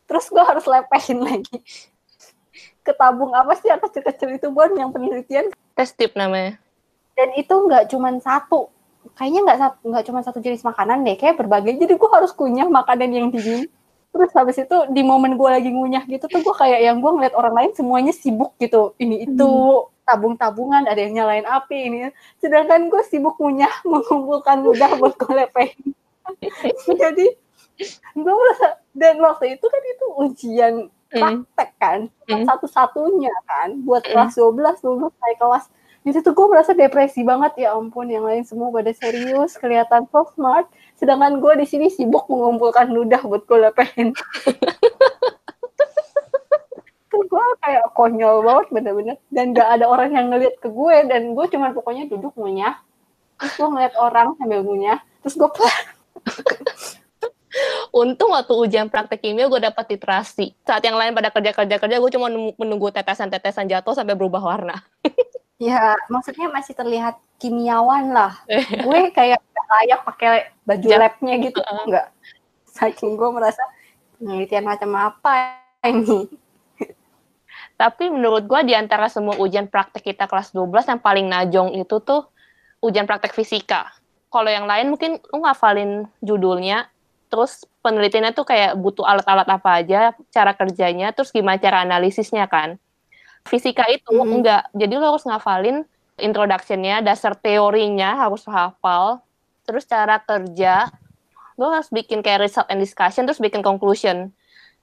Terus 0.05 0.29
gue 0.29 0.43
harus 0.43 0.65
lepehin 0.67 1.23
lagi 1.23 1.57
ke 2.85 2.93
tabung 2.93 3.33
apa 3.33 3.57
sih 3.57 3.73
yang 3.73 3.81
kecil-kecil 3.81 4.37
itu 4.37 4.47
buat 4.53 4.69
yang 4.77 4.93
penelitian. 4.93 5.49
tes 5.73 5.91
tip 5.91 6.13
namanya. 6.13 6.55
Dan 7.17 7.33
itu 7.35 7.51
nggak 7.51 7.89
cuma 7.91 8.13
satu, 8.21 8.69
kayaknya 9.17 9.41
nggak 9.43 9.57
nggak 9.83 10.03
cuma 10.07 10.19
satu 10.21 10.39
jenis 10.39 10.61
makanan 10.61 11.01
deh, 11.03 11.17
kayak 11.17 11.35
berbagai. 11.41 11.75
Jadi 11.75 11.93
gue 11.97 12.09
harus 12.13 12.31
kunyah 12.31 12.69
makanan 12.69 13.09
yang 13.11 13.27
dingin. 13.33 13.67
Terus 14.15 14.31
habis 14.31 14.55
itu 14.55 14.77
di 14.95 15.03
momen 15.03 15.35
gue 15.35 15.49
lagi 15.51 15.67
ngunyah 15.67 16.07
gitu 16.07 16.31
tuh 16.31 16.39
gue 16.39 16.55
kayak 16.55 16.79
yang 16.87 17.03
gue 17.03 17.11
ngeliat 17.11 17.35
orang 17.35 17.51
lain 17.51 17.71
semuanya 17.75 18.15
sibuk 18.15 18.55
gitu. 18.63 18.95
Ini 18.95 19.27
itu 19.27 19.51
tabung-tabungan, 20.07 20.87
ada 20.87 20.95
yang 21.03 21.19
nyalain 21.19 21.43
api 21.43 21.77
ini. 21.91 21.97
Sedangkan 22.39 22.87
gue 22.87 23.03
sibuk 23.03 23.35
ngunyah 23.35 23.83
mengumpulkan 23.91 24.63
ludah 24.63 24.95
buat 24.95 25.19
gue 25.19 25.33
lepehin. 25.35 25.91
Jadi 27.03 27.27
gue 28.15 28.33
merasa 28.33 28.79
dan 28.95 29.19
waktu 29.19 29.59
itu 29.59 29.65
kan 29.67 29.83
itu 29.83 30.05
ujian 30.23 30.75
Hmm. 31.05 31.47
praktek 31.47 31.69
kan, 31.79 31.99
Hmm. 32.27 32.43
satu-satunya 32.43 33.31
kan 33.47 33.77
buat 33.87 34.03
Hmm. 34.03 34.25
kelas 34.25 34.35
12 34.35 34.83
lulus 34.83 35.13
naik 35.21 35.37
kelas. 35.39 35.65
Itu 36.03 36.19
tuh 36.19 36.33
gue 36.35 36.47
merasa 36.49 36.75
depresi 36.75 37.23
banget 37.23 37.55
ya 37.55 37.77
ampun 37.77 38.09
yang 38.09 38.25
lain 38.25 38.43
semua 38.43 38.67
pada 38.67 38.91
serius 38.91 39.55
kelihatan 39.55 40.09
so 40.11 40.27
smart 40.35 40.67
sedangkan 40.95 41.43
gue 41.43 41.53
di 41.59 41.65
sini 41.67 41.87
sibuk 41.91 42.27
mengumpulkan 42.31 42.87
ludah 42.91 43.21
buat 43.23 43.43
gue 43.43 43.59
lepehin. 43.67 44.15
tuh 47.11 47.21
gue 47.23 47.45
kayak 47.63 47.85
konyol 47.95 48.43
banget 48.43 48.67
bener-bener 48.75 49.15
dan 49.31 49.55
gak 49.55 49.69
ada 49.79 49.85
orang 49.87 50.11
yang 50.11 50.27
ngeliat 50.27 50.59
ke 50.59 50.67
gue 50.67 50.95
dan 51.07 51.31
gue 51.31 51.45
cuman 51.47 51.71
pokoknya 51.71 52.11
duduk 52.11 52.35
ngunyah 52.35 52.75
terus 53.39 53.55
gue 53.55 53.67
ngeliat 53.71 53.95
orang 53.95 54.35
sambil 54.35 54.59
ngunyah 54.67 54.99
terus 55.23 55.39
gue 55.39 55.47
Untung 57.95 58.35
waktu 58.35 58.51
ujian 58.51 58.91
praktek 58.91 59.23
kimia 59.23 59.47
gue 59.47 59.63
dapat 59.63 59.95
literasi. 59.95 60.51
Saat 60.67 60.83
yang 60.83 60.99
lain 60.99 61.15
pada 61.15 61.31
kerja-kerja-kerja, 61.31 62.03
gue 62.03 62.11
cuma 62.11 62.27
menunggu 62.59 62.91
tetesan-tetesan 62.91 63.71
jatuh 63.71 63.95
sampai 63.95 64.11
berubah 64.11 64.43
warna. 64.43 64.83
ya 65.55 65.95
maksudnya 66.11 66.51
masih 66.51 66.75
terlihat 66.75 67.15
kimiawan 67.39 68.11
lah 68.11 68.35
gue 68.85 69.01
kayak 69.15 69.39
layak 69.67 69.99
pakai 70.05 70.29
baju 70.63 70.87
Ja- 70.87 70.99
labnya 71.01 71.33
gitu 71.41 71.59
Heeh. 71.59 71.83
enggak 71.87 72.07
saking 72.69 73.15
gue 73.15 73.29
merasa 73.31 73.63
penelitian 74.17 74.65
macam 74.67 74.91
apa 74.95 75.59
ini 75.83 76.27
Tapi 77.75 78.07
menurut 78.07 78.47
gue 78.47 78.61
di 78.63 78.71
antara 78.71 79.11
semua 79.11 79.35
ujian 79.35 79.67
praktek 79.67 80.15
kita 80.15 80.31
kelas 80.31 80.55
12 80.55 80.87
yang 80.87 80.99
paling 80.99 81.27
najong 81.27 81.75
itu 81.75 81.99
tuh 81.99 82.23
ujian 82.79 83.03
praktek 83.03 83.35
fisika. 83.35 83.91
Kalau 84.31 84.47
yang 84.47 84.63
lain 84.63 84.95
mungkin 84.95 85.19
lu 85.19 85.43
ngafalin 85.43 86.07
judulnya, 86.23 86.87
terus 87.27 87.67
penelitiannya 87.83 88.31
tuh 88.31 88.47
kayak 88.47 88.79
butuh 88.79 89.03
alat-alat 89.03 89.47
apa 89.51 89.83
aja, 89.83 90.15
cara 90.31 90.55
kerjanya, 90.55 91.11
terus 91.11 91.35
gimana 91.35 91.59
cara 91.59 91.83
analisisnya 91.83 92.47
kan. 92.47 92.79
Fisika 93.43 93.83
itu 93.91 94.07
Mhm. 94.07 94.23
enggak, 94.39 94.63
jadi 94.71 94.93
lo 94.95 95.11
harus 95.11 95.27
ngafalin 95.27 95.83
introduction-nya, 96.15 97.03
dasar 97.03 97.35
teorinya 97.35 98.15
harus 98.15 98.47
hafal, 98.47 99.19
terus 99.65 99.83
cara 99.89 100.21
kerja, 100.21 100.93
lo 101.59 101.71
harus 101.73 101.89
bikin 101.91 102.21
kayak 102.21 102.47
result 102.47 102.67
and 102.69 102.79
discussion, 102.79 103.25
terus 103.25 103.41
bikin 103.41 103.65
conclusion. 103.65 104.31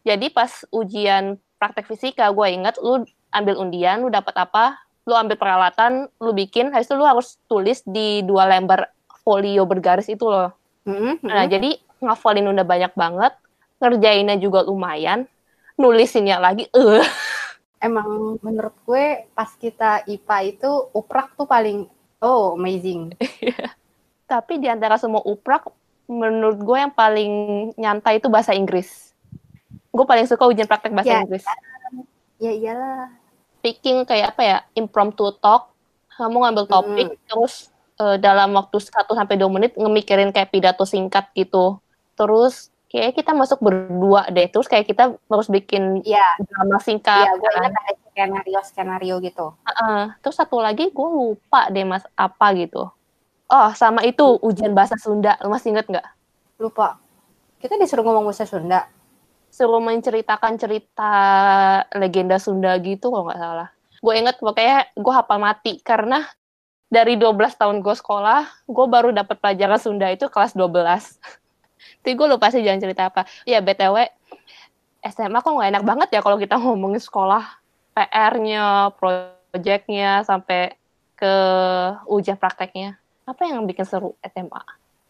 Jadi 0.03 0.29
pas 0.35 0.51
ujian 0.75 1.39
praktek 1.63 1.87
fisika, 1.87 2.27
gue 2.35 2.47
inget 2.51 2.75
lu 2.83 3.07
ambil 3.31 3.55
undian, 3.63 4.03
lu 4.03 4.11
dapat 4.11 4.35
apa, 4.35 4.77
lu 5.07 5.15
ambil 5.15 5.39
peralatan, 5.39 6.11
lu 6.19 6.35
bikin, 6.35 6.75
habis 6.75 6.91
itu 6.91 6.99
lu 6.99 7.07
harus 7.07 7.39
tulis 7.47 7.81
di 7.87 8.27
dua 8.27 8.51
lembar 8.51 8.91
folio 9.23 9.63
bergaris 9.65 10.11
itu 10.11 10.27
loh. 10.27 10.51
Mhm, 10.85 11.23
Nah, 11.23 11.47
mhm. 11.47 11.51
jadi 11.51 11.71
ngafalin 12.03 12.51
udah 12.51 12.67
banyak 12.67 12.93
banget, 12.99 13.33
ngerjainnya 13.79 14.37
juga 14.43 14.67
lumayan, 14.67 15.31
nulisinnya 15.79 16.43
lagi, 16.43 16.67
eh, 16.75 17.07
emang 17.83 18.39
menurut 18.41 18.75
gue 18.87 19.27
pas 19.35 19.51
kita 19.59 20.07
IPA 20.07 20.39
itu 20.55 20.71
uprak 20.95 21.35
tuh 21.35 21.51
paling 21.51 21.91
oh 22.23 22.55
amazing 22.55 23.11
tapi 24.33 24.57
di 24.57 24.65
antara 24.65 24.97
semua 24.97 25.21
uprak, 25.21 25.69
menurut 26.09 26.57
gue 26.57 26.79
yang 26.81 26.93
paling 26.93 27.33
nyantai 27.77 28.17
itu 28.17 28.33
bahasa 28.33 28.57
Inggris. 28.57 29.13
Gue 29.93 30.09
paling 30.09 30.25
suka 30.25 30.49
ujian 30.49 30.65
praktek 30.65 30.97
bahasa 30.97 31.13
Ya. 31.13 31.21
Inggris. 31.21 31.45
ya 32.41 32.51
iyalah 32.51 33.13
Speaking 33.61 34.03
kayak 34.03 34.35
apa 34.35 34.43
ya, 34.43 34.57
impromptu 34.75 35.31
talk, 35.39 35.71
kamu 36.19 36.43
ngambil 36.43 36.65
topik, 36.67 37.09
terus 37.31 37.71
eh, 37.95 38.19
dalam 38.19 38.51
waktu 38.59 38.83
1 38.83 39.07
sampai 39.15 39.39
2 39.39 39.47
menit 39.47 39.73
ngemikirin 39.79 40.35
kayak 40.35 40.51
pidato 40.51 40.83
singkat 40.83 41.31
gitu. 41.39 41.79
Terus 42.19 42.75
kayak 42.91 43.15
kita 43.15 43.31
masuk 43.33 43.63
berdua 43.63 44.27
deh, 44.29 44.51
terus 44.51 44.67
kayak 44.67 44.91
kita 44.91 45.15
harus 45.15 45.47
bikin 45.47 46.03
ya 46.03 46.25
drama 46.43 46.83
singkat. 46.83 47.25
ya 47.25 47.33
gue 47.39 47.47
kan. 47.47 47.61
ingat 47.63 47.73
ada 47.73 47.93
skenario 48.13 48.61
skenario 48.67 49.15
gitu 49.23 49.47
Heeh. 49.65 50.01
Terus 50.21 50.37
satu 50.37 50.59
lagi 50.59 50.91
gue 50.91 51.09
lupa 51.09 51.71
deh 51.71 51.87
mas 51.87 52.03
apa 52.19 52.47
gitu. 52.59 52.91
Oh 53.53 53.71
sama 53.77 54.01
itu 54.09 54.41
ujian 54.41 54.73
bahasa 54.73 54.97
Sunda, 54.97 55.37
lu 55.45 55.53
masih 55.53 55.77
inget 55.77 55.85
nggak? 55.85 56.09
lupa 56.63 57.03
kita 57.59 57.75
disuruh 57.75 58.07
ngomong 58.07 58.31
bahasa 58.31 58.47
Sunda 58.47 58.87
Suruh 59.53 59.85
menceritakan 59.85 60.57
cerita 60.57 61.13
legenda 61.93 62.41
Sunda 62.41 62.73
gitu 62.81 63.13
kalau 63.13 63.29
nggak 63.29 63.37
salah. 63.37 63.69
Gue 64.01 64.17
inget 64.17 64.41
pokoknya 64.41 64.89
gue 64.97 65.13
hafal 65.13 65.37
mati 65.37 65.77
karena 65.85 66.25
dari 66.89 67.21
12 67.21 67.61
tahun 67.61 67.85
gue 67.85 67.93
sekolah, 67.93 68.65
gue 68.65 68.87
baru 68.89 69.13
dapat 69.13 69.37
pelajaran 69.45 69.77
Sunda 69.77 70.09
itu 70.09 70.33
kelas 70.33 70.57
12. 70.57 70.73
Tapi 72.01 72.13
gue 72.17 72.27
lupa 72.33 72.49
sih 72.49 72.65
jangan 72.65 72.81
cerita 72.81 73.13
apa. 73.13 73.29
Ya 73.45 73.61
BTW, 73.61 74.09
SMA 75.05 75.45
kok 75.45 75.53
nggak 75.53 75.71
enak 75.77 75.85
banget 75.85 76.09
ya 76.17 76.25
kalau 76.25 76.41
kita 76.41 76.57
ngomongin 76.57 77.05
sekolah. 77.05 77.45
PR-nya, 77.93 78.97
project-nya, 78.97 80.25
sampai 80.25 80.81
ke 81.13 81.35
ujian 82.09 82.41
prakteknya. 82.41 83.02
Apa 83.23 83.47
yang 83.47 83.63
bikin 83.65 83.85
seru 83.85 84.19
SMA? 84.25 84.63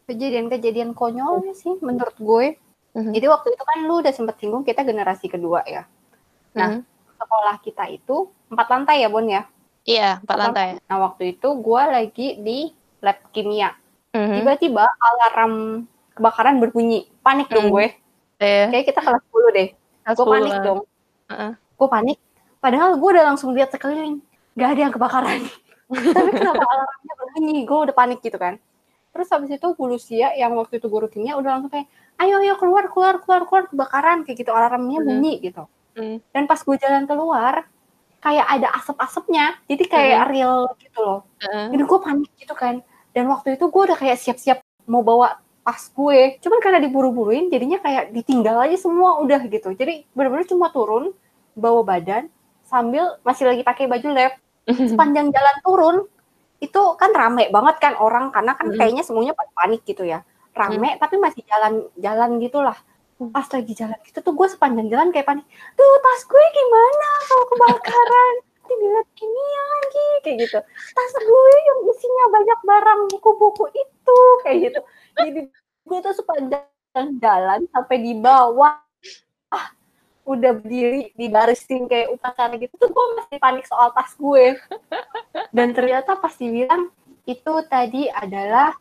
kejadian-kejadian 0.03 0.92
konyolnya 0.92 1.55
sih 1.55 1.79
menurut 1.79 2.18
gue 2.18 2.59
Mhm. 2.92 3.14
jadi 3.14 3.27
waktu 3.31 3.55
itu 3.55 3.62
kan 3.62 3.79
lu 3.87 4.03
udah 4.03 4.11
sempet 4.11 4.35
singgung 4.37 4.61
kita 4.61 4.83
generasi 4.83 5.31
kedua 5.31 5.62
ya 5.64 5.87
Nah, 6.53 6.77
Mhm. 6.77 6.83
sekolah 7.16 7.57
kita 7.62 7.87
itu 7.88 8.29
empat 8.51 8.66
lantai 8.68 9.01
ya 9.01 9.09
Bon 9.09 9.22
ya 9.22 9.46
Iya, 9.83 10.18
empat 10.20 10.37
lantai. 10.37 10.68
nah 10.85 10.98
waktu 11.01 11.33
itu 11.33 11.48
gue 11.55 11.83
lagi 11.87 12.29
di 12.37 12.59
lab 12.98 13.16
kimia 13.31 13.72
Mhm. 14.11 14.35
tiba-tiba 14.37 14.85
alarm 14.90 15.87
kebakaran 16.12 16.59
berbunyi 16.59 17.07
panik 17.20 17.46
dong 17.48 17.70
Hmm. 17.70 17.75
gue 17.79 17.87
Eh, 18.37 18.66
kayak 18.68 18.87
kita 18.90 19.01
kelas 19.01 19.22
10 19.22 19.48
deh 19.48 19.68
gue 19.70 20.12
10 20.12 20.29
panik 20.35 20.53
lah. 20.53 20.62
dong 20.66 20.81
Heeh. 21.31 21.53
gue 21.55 21.88
panik 21.88 22.18
padahal 22.59 22.98
gue 22.98 23.09
udah 23.09 23.25
langsung 23.25 23.55
lihat 23.55 23.70
sekeliling 23.70 24.18
gak 24.53 24.77
ada 24.77 24.81
yang 24.83 24.92
kebakaran 24.92 25.40
tapi 25.92 26.31
kenapa 26.33 26.62
alarmnya 26.62 27.14
berbunyi? 27.14 27.57
Gue 27.62 27.78
udah 27.88 27.94
panik 27.94 28.20
gitu 28.20 28.37
kan. 28.37 28.57
Terus 29.12 29.28
habis 29.28 29.50
itu 29.52 29.66
Bu 29.76 29.85
Lucia 29.87 30.33
yang 30.33 30.57
waktu 30.57 30.81
itu 30.81 30.88
guru 30.88 31.07
kimia 31.07 31.37
udah 31.37 31.61
langsung 31.61 31.68
kayak 31.68 31.85
ayo 32.16 32.40
ayo 32.40 32.57
keluar 32.57 32.88
keluar 32.88 33.20
keluar 33.20 33.42
keluar. 33.44 33.62
Kebakaran 33.68 34.24
kayak 34.24 34.37
gitu 34.40 34.50
alarmnya 34.50 34.98
Mhm. 35.00 35.07
bunyi 35.07 35.35
gitu. 35.40 35.64
Hmm. 35.92 36.24
dan 36.33 36.48
pas 36.48 36.57
gue 36.57 36.72
jalan 36.81 37.05
keluar 37.05 37.68
kayak 38.18 38.46
ada 38.48 38.72
asap-asapnya. 38.81 39.61
Jadi 39.68 39.85
kayak 39.85 40.24
Mhm. 40.24 40.31
real 40.33 40.57
gitu 40.81 40.98
loh. 40.98 41.20
Heeh. 41.38 41.68
jadi 41.68 41.83
gue 41.85 41.98
panik 42.00 42.31
gitu 42.35 42.55
kan. 42.57 42.81
Dan 43.12 43.28
waktu 43.28 43.61
itu 43.61 43.68
gue 43.68 43.83
udah 43.85 43.98
kayak 44.00 44.16
siap-siap 44.16 44.59
mau 44.88 45.05
bawa 45.05 45.37
tas 45.61 45.92
gue. 45.92 46.40
Cuman 46.40 46.59
karena 46.59 46.81
diburu-buruin 46.81 47.52
jadinya 47.52 47.76
kayak 47.76 48.09
ditinggal 48.09 48.57
aja 48.59 48.74
semua 48.74 49.20
udah 49.20 49.44
gitu. 49.46 49.68
Jadi 49.70 50.09
bener-bener 50.11 50.48
cuma 50.48 50.72
turun 50.72 51.12
bawa 51.52 51.85
badan 51.85 52.33
sambil 52.64 53.20
masih 53.20 53.44
lagi 53.44 53.61
pakai 53.61 53.85
baju 53.85 54.09
lab 54.11 54.33
sepanjang 54.66 55.29
jalan 55.35 55.57
turun 55.62 55.96
itu 56.62 56.83
kan 56.94 57.11
rame 57.11 57.51
banget 57.51 57.77
kan 57.83 57.94
orang 57.98 58.31
karena 58.31 58.55
kan 58.55 58.70
kayaknya 58.70 59.03
semuanya 59.03 59.35
pada 59.35 59.51
panik 59.51 59.83
gitu 59.83 60.07
ya. 60.07 60.22
Rame 60.55 60.94
tapi 61.03 61.18
masih 61.18 61.42
jalan 61.46 61.87
jalan 61.98 62.38
gitulah. 62.38 62.79
Mm. 63.20 63.31
pas 63.31 63.46
lagi 63.46 63.70
jalan 63.79 63.98
gitu 64.03 64.18
tuh 64.18 64.35
gue 64.35 64.48
sepanjang 64.51 64.88
jalan 64.90 65.14
kayak 65.14 65.29
panik 65.31 65.46
tuh 65.79 65.90
tas 66.03 66.22
gue 66.27 66.44
gimana? 66.55 67.09
Kalau 67.27 67.44
kebakaran. 67.51 68.35
Nanti 68.62 68.75
dilihat 68.79 69.09
kimia 69.18 69.62
lagi 69.62 70.07
kayak 70.22 70.37
gitu. 70.46 70.59
Tas 70.66 71.12
gue 71.18 71.46
yang 71.66 71.79
isinya 71.90 72.25
banyak 72.31 72.61
barang 72.62 73.01
buku-buku 73.11 73.64
itu 73.75 74.18
kayak 74.46 74.59
gitu. 74.70 74.81
Jadi 75.18 75.40
gue 75.83 75.98
tuh 75.98 76.14
sepanjang 76.14 77.09
jalan 77.18 77.61
sampai 77.75 77.96
di 78.01 78.12
bawah 78.16 78.79
ah, 78.79 78.81
udah 80.22 80.54
berdiri 80.54 81.11
di 81.18 81.26
barisin 81.26 81.90
kayak 81.90 82.14
upacara 82.14 82.54
gitu 82.54 82.74
tuh 82.78 82.90
gue 82.94 83.04
masih 83.18 83.38
panik 83.42 83.66
soal 83.66 83.90
tas 83.90 84.14
gue. 84.14 84.54
Dan 85.50 85.74
ternyata 85.74 86.14
pas 86.14 86.35
dibilang 86.38 86.90
itu 87.26 87.54
tadi 87.66 88.06
adalah 88.11 88.74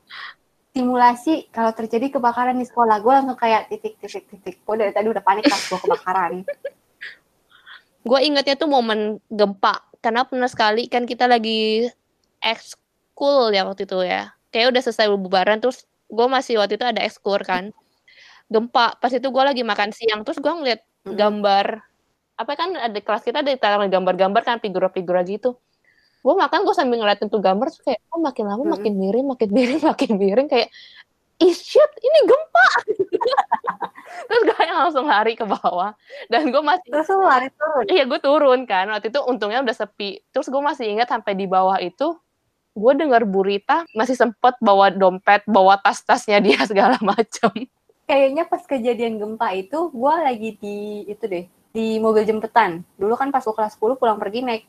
simulasi 0.71 1.51
kalau 1.51 1.73
terjadi 1.73 2.17
kebakaran 2.17 2.55
di 2.57 2.65
sekolah. 2.65 3.01
Gue 3.01 3.13
langsung 3.17 3.37
kayak 3.37 3.73
titik 3.73 3.97
titik 3.97 4.29
titik. 4.29 4.55
Gue 4.61 4.75
dari 4.77 4.93
tadi 4.93 5.09
udah 5.09 5.23
panik 5.25 5.49
tas 5.49 5.65
gue 5.65 5.79
kebakaran. 5.81 6.45
Gue 8.01 8.19
ingetnya 8.21 8.55
tuh 8.57 8.69
momen 8.69 9.17
gempa. 9.29 9.81
Karena 10.01 10.25
pernah 10.25 10.49
sekali 10.49 10.89
kan 10.89 11.05
kita 11.05 11.29
lagi 11.29 11.85
ekskul 12.41 13.53
ya 13.53 13.65
waktu 13.65 13.85
itu 13.89 13.97
ya. 14.05 14.33
Kayak 14.53 14.77
udah 14.77 14.81
selesai 14.81 15.09
bubaran 15.13 15.57
terus 15.57 15.85
gue 16.09 16.27
masih 16.29 16.61
waktu 16.61 16.77
itu 16.77 16.85
ada 16.85 17.01
ekskur 17.01 17.41
kan. 17.41 17.73
Gempa. 18.45 18.97
Pas 19.01 19.09
itu 19.09 19.25
gue 19.25 19.43
lagi 19.45 19.65
makan 19.65 19.89
siang 19.89 20.21
terus 20.21 20.37
gue 20.37 20.53
ngeliat. 20.53 20.85
Gambar. 21.05 21.65
Apa 22.37 22.53
kan 22.57 22.73
ada 22.77 22.99
kelas 23.01 23.21
kita 23.25 23.45
ada 23.45 23.51
taruh 23.57 23.85
gambar-gambar 23.85 24.41
kan 24.41 24.57
figura-figura 24.61 25.21
gitu. 25.25 25.57
Gue 26.21 26.33
makan 26.37 26.65
gue 26.65 26.75
sambil 26.77 27.01
ngeliatin 27.01 27.29
tuh 27.33 27.41
gambar 27.41 27.73
terus 27.73 27.81
kayak 27.81 28.01
oh 28.13 28.21
makin 28.21 28.45
lama 28.45 28.61
Mm-mm. 28.61 28.73
makin 28.77 28.93
miring 28.97 29.25
makin 29.25 29.49
miring 29.49 29.81
makin 29.91 30.11
miring. 30.17 30.47
Kayak 30.49 30.69
ih 31.41 31.53
shit 31.53 31.91
ini 32.01 32.19
gempa. 32.29 32.67
Terus 34.11 34.41
gue 34.43 34.63
langsung 34.69 35.07
lari 35.07 35.33
ke 35.33 35.47
bawah. 35.47 35.95
Dan 36.29 36.51
gue 36.51 36.61
masih 36.61 36.91
Terus 36.91 37.09
lari 37.15 37.49
turun. 37.49 37.85
iya 37.89 38.03
gue 38.05 38.19
turun 38.21 38.59
kan. 38.69 38.91
Waktu 38.91 39.09
itu 39.09 39.19
untungnya 39.25 39.63
udah 39.65 39.73
sepi. 39.73 40.21
Terus 40.29 40.51
gue 40.51 40.61
masih 40.61 40.85
ingat 40.91 41.09
sampai 41.09 41.33
di 41.33 41.49
bawah 41.49 41.79
itu 41.81 42.13
gue 42.71 42.93
dengar 42.95 43.27
Burita 43.27 43.83
masih 43.91 44.15
sempet 44.15 44.55
bawa 44.63 44.87
dompet 44.95 45.43
bawa 45.43 45.75
tas-tasnya 45.83 46.39
dia 46.39 46.59
segala 46.69 46.95
macam 47.03 47.51
Kayaknya 48.11 48.43
pas 48.43 48.59
kejadian 48.67 49.23
gempa 49.23 49.55
itu, 49.55 49.87
gue 49.87 50.13
lagi 50.19 50.49
di 50.59 51.07
itu 51.07 51.23
deh, 51.31 51.47
di 51.71 51.95
mobil 51.95 52.27
jemputan. 52.27 52.83
Dulu 52.99 53.15
kan 53.15 53.31
pas 53.31 53.39
gue 53.39 53.55
kelas 53.55 53.79
10 53.79 53.95
pulang 53.95 54.19
pergi 54.19 54.43
naik, 54.43 54.67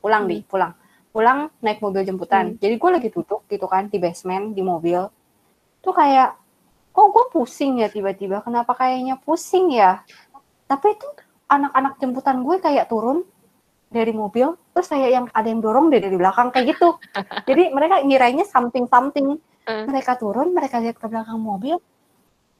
pulang 0.00 0.24
Hmm. 0.24 0.32
di, 0.32 0.36
pulang. 0.48 0.72
Pulang 1.12 1.52
naik 1.60 1.84
mobil 1.84 2.08
jemputan. 2.08 2.56
Jadi 2.56 2.80
gue 2.80 2.90
lagi 2.96 3.12
duduk 3.12 3.44
gitu 3.44 3.68
kan, 3.68 3.92
di 3.92 4.00
basement, 4.00 4.56
di 4.56 4.64
mobil. 4.64 5.04
Tuh 5.84 5.92
kayak, 5.92 6.40
kok 6.96 7.06
gue 7.12 7.24
pusing 7.28 7.84
ya 7.84 7.92
tiba-tiba, 7.92 8.40
kenapa 8.40 8.72
kayaknya 8.72 9.20
pusing 9.20 9.68
ya? 9.68 10.00
Tapi 10.64 10.96
itu 10.96 11.08
anak-anak 11.44 12.00
jemputan 12.00 12.40
gue 12.40 12.56
kayak 12.56 12.88
turun 12.88 13.20
dari 13.92 14.16
mobil, 14.16 14.56
terus 14.72 14.88
kayak 14.88 15.10
yang 15.12 15.26
ada 15.36 15.44
yang 15.44 15.60
dorong 15.60 15.92
dari 15.92 16.08
belakang, 16.08 16.48
kayak 16.56 16.72
gitu. 16.72 16.96
Jadi 17.52 17.68
mereka 17.68 18.00
ngirainya 18.00 18.48
something-something. 18.48 19.36
Hmm. 19.68 19.84
Mereka 19.92 20.16
turun, 20.16 20.56
mereka 20.56 20.80
lihat 20.80 20.96
ke 20.96 21.04
belakang 21.04 21.36
mobil, 21.36 21.76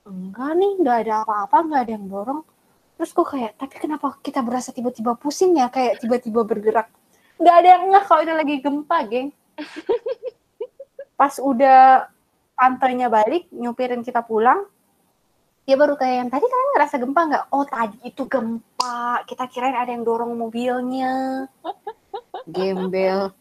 enggak 0.09 0.53
nih, 0.57 0.73
nggak 0.81 0.97
ada 1.05 1.15
apa-apa, 1.23 1.57
nggak 1.69 1.81
ada 1.85 1.93
yang 1.93 2.07
dorong. 2.09 2.41
Terus 2.99 3.11
gue 3.15 3.27
kayak, 3.29 3.53
tapi 3.61 3.75
kenapa 3.79 4.19
kita 4.25 4.41
berasa 4.43 4.75
tiba-tiba 4.75 5.15
pusing 5.15 5.55
ya, 5.61 5.71
kayak 5.71 6.03
tiba-tiba 6.03 6.43
bergerak. 6.43 6.91
Nggak 7.39 7.55
ada 7.63 7.69
yang 7.79 7.85
ngeh 7.93 8.05
kalau 8.09 8.21
itu 8.27 8.35
lagi 8.35 8.55
gempa, 8.59 8.99
geng. 9.07 9.29
Pas 11.21 11.35
udah 11.39 12.11
tantenya 12.59 13.07
balik, 13.07 13.47
nyupirin 13.55 14.03
kita 14.03 14.27
pulang, 14.27 14.67
dia 15.69 15.77
baru 15.77 16.01
kayak 16.01 16.17
yang 16.25 16.31
tadi 16.33 16.49
kalian 16.49 16.71
ngerasa 16.75 16.95
gempa 16.97 17.21
nggak? 17.29 17.45
Oh 17.53 17.65
tadi 17.69 17.99
itu 18.09 18.25
gempa, 18.25 19.21
kita 19.29 19.45
kirain 19.53 19.77
ada 19.77 19.93
yang 19.93 20.01
dorong 20.01 20.33
mobilnya. 20.33 21.45
Gembel. 22.57 23.37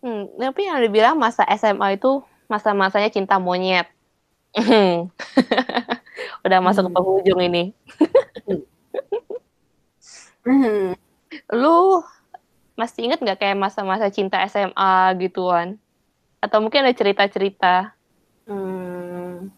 Hmm, 0.00 0.32
tapi 0.40 0.64
yang 0.64 0.80
dibilang 0.80 1.20
masa 1.20 1.44
SMA 1.52 2.00
itu 2.00 2.24
masa-masanya 2.48 3.12
cinta 3.12 3.36
monyet. 3.36 3.92
Udah 6.46 6.58
masuk 6.58 6.86
ke 6.86 6.90
Hmm. 6.90 6.96
penghujung 6.96 7.40
ini. 7.40 7.64
Hmm. 10.42 10.96
Lu 11.54 12.02
masih 12.74 13.06
inget 13.06 13.20
nggak 13.20 13.38
kayak 13.38 13.60
masa-masa 13.60 14.10
cinta 14.10 14.42
SMA 14.48 15.14
gituan? 15.20 15.78
Atau 16.40 16.64
mungkin 16.64 16.88
ada 16.88 16.96
cerita-cerita? 16.96 17.92
Hmm, 18.48 19.52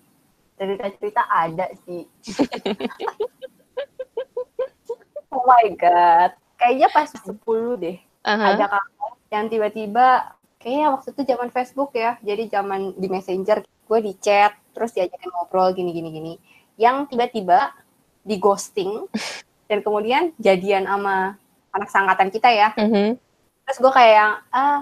cerita-cerita 0.59 1.23
ada 1.31 1.71
sih. 1.87 2.05
oh 5.33 5.47
my 5.47 5.67
god. 5.79 6.35
Kayaknya 6.59 6.89
pas 6.91 7.09
10 7.09 7.81
deh. 7.81 7.97
Aha. 8.27 8.55
Ada 8.55 8.67
kakak 8.69 9.15
yang 9.33 9.47
tiba-tiba 9.49 10.37
kayaknya 10.61 10.87
waktu 10.95 11.09
itu 11.15 11.23
zaman 11.25 11.49
Facebook 11.55 11.91
ya. 11.97 12.19
Jadi 12.21 12.51
zaman 12.51 12.99
di 12.99 13.07
Messenger 13.09 13.63
gue 13.63 13.99
di 14.03 14.13
chat 14.19 14.53
terus 14.73 14.97
diajakin 14.97 15.31
ngobrol 15.31 15.73
gini 15.77 15.93
gini 15.93 16.09
gini. 16.11 16.33
Yang 16.81 17.15
tiba-tiba 17.15 17.73
di 18.25 18.37
ghosting 18.41 19.07
dan 19.69 19.81
kemudian 19.81 20.33
jadian 20.41 20.89
sama 20.89 21.37
anak 21.73 21.89
sangkatan 21.89 22.29
kita 22.29 22.49
ya. 22.53 22.69
Mhm. 22.77 23.17
Terus 23.63 23.79
gue 23.79 23.93
kayak 23.95 24.15
yang, 24.19 24.33
ah, 24.51 24.81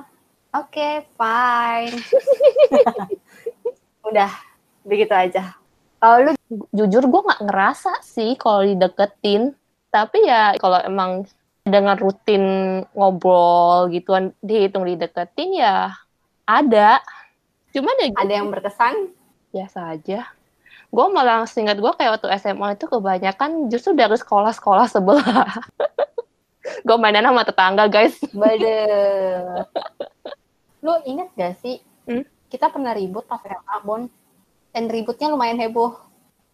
oke, 0.56 0.88
fine. 1.14 1.94
Udah, 4.08 4.32
begitu 4.82 5.12
aja. 5.12 5.54
Kalau 6.00 6.16
lu 6.24 6.32
Jujur 6.74 7.06
gue 7.06 7.20
nggak 7.22 7.46
ngerasa 7.46 8.02
sih 8.02 8.34
kalau 8.34 8.66
dideketin. 8.66 9.54
Tapi 9.90 10.26
ya 10.26 10.58
kalau 10.58 10.82
emang 10.82 11.26
dengan 11.62 11.94
rutin 11.94 12.42
ngobrol 12.96 13.86
gituan 13.92 14.34
dihitung 14.42 14.82
dideketin 14.82 15.62
ya 15.62 15.94
ada. 16.48 16.98
Cuman 17.70 17.94
ya 18.02 18.06
ada 18.18 18.32
yang 18.32 18.50
berkesan, 18.50 19.14
biasa 19.50 19.94
aja. 19.94 20.26
Gue 20.90 21.06
malah 21.14 21.46
seingat 21.46 21.78
gue 21.78 21.92
kayak 21.94 22.18
waktu 22.18 22.28
SMA 22.42 22.74
itu 22.74 22.90
kebanyakan 22.90 23.70
justru 23.70 23.94
dari 23.94 24.18
sekolah-sekolah 24.18 24.86
sebelah. 24.90 25.50
gue 26.86 26.96
mainan 26.98 27.30
sama 27.30 27.46
tetangga 27.46 27.86
guys. 27.86 28.18
bade. 28.34 28.82
lu 30.80 30.96
inget 31.04 31.28
gak 31.36 31.54
sih, 31.60 31.78
Hmm? 32.08 32.24
kita 32.50 32.72
pernah 32.72 32.96
ribut 32.96 33.22
pas 33.28 33.38
SMA, 33.44 33.76
Bon. 33.86 34.08
Dan 34.74 34.88
ributnya 34.90 35.30
lumayan 35.30 35.60
heboh. 35.60 35.94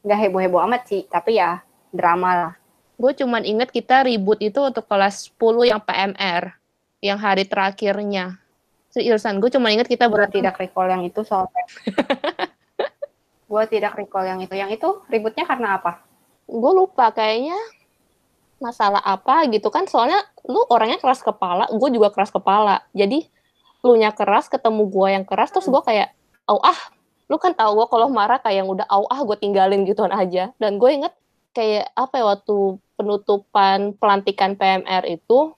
Gak 0.04 0.18
heboh-heboh 0.28 0.60
amat 0.68 0.88
sih, 0.90 1.06
tapi 1.08 1.38
ya 1.40 1.62
drama 1.94 2.30
lah. 2.34 2.52
Gue 2.96 3.12
cuman 3.12 3.44
inget 3.44 3.68
kita 3.72 4.04
ribut 4.04 4.40
itu 4.40 4.56
untuk 4.60 4.84
kelas 4.88 5.32
10 5.36 5.68
yang 5.68 5.80
PMR. 5.80 6.56
Yang 7.00 7.18
hari 7.20 7.44
terakhirnya. 7.44 8.40
Seriusan, 8.88 9.36
gue 9.40 9.52
cuma 9.52 9.68
inget 9.68 9.84
kita 9.84 10.08
berarti 10.08 10.40
tidak 10.40 10.56
recall 10.56 10.88
yang 10.88 11.04
itu 11.04 11.20
soalnya. 11.20 11.64
gue 13.46 13.62
tidak 13.70 13.94
recall 13.94 14.26
yang 14.26 14.42
itu. 14.42 14.54
Yang 14.54 14.82
itu 14.82 14.88
ributnya 15.10 15.46
karena 15.46 15.78
apa? 15.78 16.06
gue 16.46 16.72
lupa 16.72 17.10
kayaknya 17.10 17.58
masalah 18.62 19.02
apa 19.02 19.44
gitu 19.52 19.68
kan 19.68 19.84
soalnya 19.84 20.22
lu 20.46 20.62
orangnya 20.72 20.96
keras 21.02 21.20
kepala 21.20 21.68
gue 21.68 21.88
juga 21.92 22.08
keras 22.14 22.32
kepala 22.32 22.86
jadi 22.96 23.26
lu 23.84 23.98
nya 24.00 24.14
keras 24.14 24.48
ketemu 24.48 24.88
gue 24.88 25.08
yang 25.12 25.24
keras 25.28 25.52
terus 25.52 25.68
gue 25.68 25.82
kayak 25.84 26.14
au 26.48 26.62
ah 26.62 26.78
lu 27.26 27.36
kan 27.36 27.52
tahu 27.52 27.82
gue 27.82 27.86
kalau 27.90 28.08
marah 28.08 28.40
kayak 28.40 28.64
yang 28.64 28.68
udah 28.70 28.86
au 28.88 29.04
ah 29.10 29.20
gue 29.26 29.36
tinggalin 29.36 29.84
gituan 29.84 30.14
aja 30.14 30.54
dan 30.56 30.78
gue 30.80 30.88
inget 30.88 31.12
kayak 31.52 31.90
apa 31.92 32.14
ya 32.16 32.24
waktu 32.32 32.56
penutupan 32.96 33.92
pelantikan 33.98 34.56
PMR 34.56 35.04
itu 35.04 35.52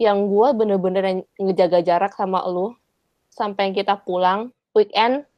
yang 0.00 0.30
gue 0.30 0.48
bener-bener 0.56 1.26
ngejaga 1.36 1.84
jarak 1.84 2.16
sama 2.16 2.40
lu 2.48 2.72
sampai 3.28 3.74
kita 3.76 4.00
pulang 4.00 4.48
weekend 4.72 5.28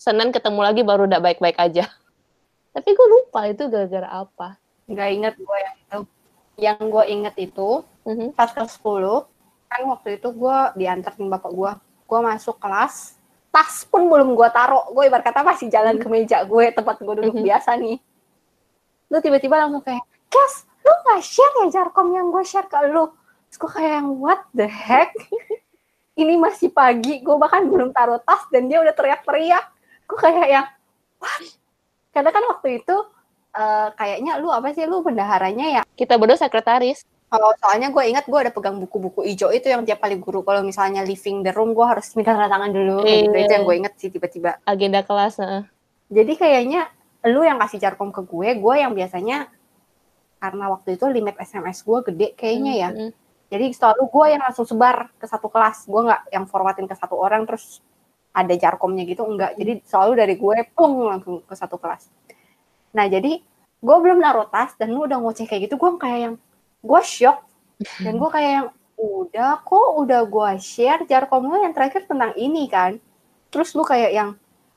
Senin 0.00 0.32
ketemu 0.32 0.64
lagi 0.64 0.80
baru 0.80 1.04
udah 1.04 1.20
baik-baik 1.20 1.60
aja. 1.60 1.84
Tapi 2.74 2.88
gue 2.88 3.06
lupa 3.20 3.44
itu 3.44 3.68
gara-gara 3.68 4.08
apa. 4.24 4.56
Gak 4.88 5.08
inget 5.12 5.34
gue 5.36 5.58
yang 5.60 5.76
itu. 5.76 5.98
Yang 6.56 6.80
gue 6.88 7.04
inget 7.04 7.34
itu, 7.36 7.68
Mhm. 8.08 8.32
pas 8.32 8.48
kelas 8.48 8.80
10 8.80 9.28
kan 9.68 9.84
waktu 9.86 10.16
itu 10.18 10.32
gue 10.32 10.58
diantarin 10.74 11.30
bapak 11.30 11.52
gue 11.52 11.72
gue 12.10 12.18
masuk 12.18 12.58
kelas 12.58 13.14
tas 13.54 13.84
pun 13.86 14.08
belum 14.08 14.32
gue 14.32 14.48
taruh. 14.50 14.88
Gue 14.90 15.06
ibarat 15.06 15.20
kata 15.22 15.44
masih 15.44 15.68
jalan 15.68 16.00
ke 16.00 16.08
meja 16.08 16.42
gue 16.42 16.64
tempat 16.72 16.96
gue 16.96 17.14
duduk 17.20 17.36
Mhm. 17.36 17.44
biasa 17.44 17.76
nih. 17.76 18.00
Lu 19.12 19.20
tiba-tiba 19.20 19.60
langsung 19.60 19.84
kayak 19.84 20.00
Kes 20.30 20.64
lu 20.80 20.92
nggak 20.96 21.20
share 21.20 21.54
ya 21.60 21.66
jarkom 21.70 22.08
yang 22.10 22.32
gue 22.32 22.40
share 22.40 22.64
ke 22.64 22.78
lu? 22.88 23.12
Terus 23.52 23.56
gue 23.58 23.70
kayak 23.70 23.92
yang 24.00 24.08
what 24.16 24.40
the 24.56 24.64
heck? 24.64 25.12
Ini 26.20 26.40
masih 26.40 26.72
pagi 26.72 27.20
gue 27.20 27.36
bahkan 27.36 27.68
belum 27.68 27.92
taruh 27.92 28.18
tas 28.18 28.48
dan 28.48 28.64
dia 28.64 28.80
udah 28.80 28.96
teriak-teriak 28.96 29.64
gue 30.10 30.18
kayak 30.18 30.48
yang 30.50 30.66
what 31.22 31.42
karena 32.10 32.30
kan 32.34 32.42
waktu 32.50 32.82
itu 32.82 32.96
eh, 33.54 33.88
kayaknya 33.94 34.42
lu 34.42 34.50
apa 34.50 34.74
sih 34.74 34.84
lu 34.86 35.02
bendaharanya 35.06 35.66
ya 35.80 35.82
Kita 35.94 36.18
berdua 36.18 36.38
sekretaris. 36.38 37.06
Oh, 37.30 37.54
soalnya 37.62 37.94
gue 37.94 38.02
ingat 38.10 38.26
gue 38.26 38.38
ada 38.42 38.50
pegang 38.50 38.82
buku-buku 38.82 39.22
hijau 39.22 39.54
itu 39.54 39.70
yang 39.70 39.86
tiap 39.86 40.02
kali 40.02 40.18
guru 40.18 40.42
kalau 40.42 40.66
misalnya 40.66 41.06
leaving 41.06 41.46
the 41.46 41.54
room 41.54 41.78
gue 41.78 41.86
harus 41.86 42.10
minta 42.18 42.34
tanda 42.34 42.50
tangan 42.50 42.74
dulu 42.74 43.06
kayak 43.06 43.30
gitu. 43.30 43.36
Itu 43.38 43.52
yang 43.54 43.64
gue 43.70 43.76
inget 43.78 43.94
sih 44.02 44.10
tiba-tiba. 44.10 44.58
Agenda 44.66 45.06
kelas. 45.06 45.38
heeh. 45.38 45.62
Jadi 46.10 46.32
kayaknya 46.34 46.90
lu 47.30 47.46
yang 47.46 47.62
kasih 47.62 47.78
jarkom 47.78 48.10
ke 48.10 48.26
gue, 48.26 48.48
gue 48.58 48.74
yang 48.74 48.90
biasanya 48.98 49.46
karena 50.42 50.64
waktu 50.74 50.98
itu 50.98 51.06
limit 51.06 51.38
SMS 51.38 51.86
gue 51.86 51.98
gede 52.10 52.28
kayaknya 52.34 52.72
ya. 52.74 52.88
Mhm. 52.90 53.10
Jadi 53.50 53.64
selalu 53.78 54.02
gue 54.10 54.26
yang 54.34 54.42
langsung 54.42 54.66
sebar 54.66 55.14
ke 55.14 55.26
satu 55.30 55.46
kelas. 55.46 55.86
Gue 55.86 56.02
nggak 56.10 56.34
yang 56.34 56.50
forwardin 56.50 56.90
ke 56.90 56.98
satu 56.98 57.14
orang 57.14 57.46
terus 57.46 57.78
ada 58.30 58.54
jarkomnya 58.54 59.02
gitu 59.06 59.26
enggak. 59.26 59.58
Jadi 59.58 59.82
selalu 59.86 60.12
dari 60.14 60.34
gue 60.38 60.56
pung 60.74 61.06
langsung 61.06 61.42
ke 61.42 61.54
satu 61.54 61.76
kelas. 61.76 62.10
Nah 62.94 63.06
jadi 63.10 63.42
gue 63.80 63.96
belum 64.02 64.20
naruh 64.20 64.46
tas 64.46 64.76
dan 64.78 64.94
lu 64.94 65.06
udah 65.06 65.18
ngoceh 65.18 65.46
kayak 65.46 65.70
gitu. 65.70 65.80
Gue 65.80 65.98
kayak 65.98 66.20
yang 66.30 66.34
gue 66.80 67.00
shock 67.02 67.42
dan 68.00 68.16
gue 68.16 68.30
kayak 68.30 68.52
yang 68.52 68.68
udah 69.00 69.64
kok 69.64 69.88
udah 69.96 70.28
gue 70.28 70.50
share 70.60 71.02
jarkom 71.08 71.48
lu 71.48 71.56
yang 71.64 71.74
terakhir 71.74 72.06
tentang 72.06 72.36
ini 72.38 72.68
kan. 72.70 73.00
Terus 73.50 73.74
lu 73.74 73.82
kayak 73.82 74.14
yang 74.14 74.30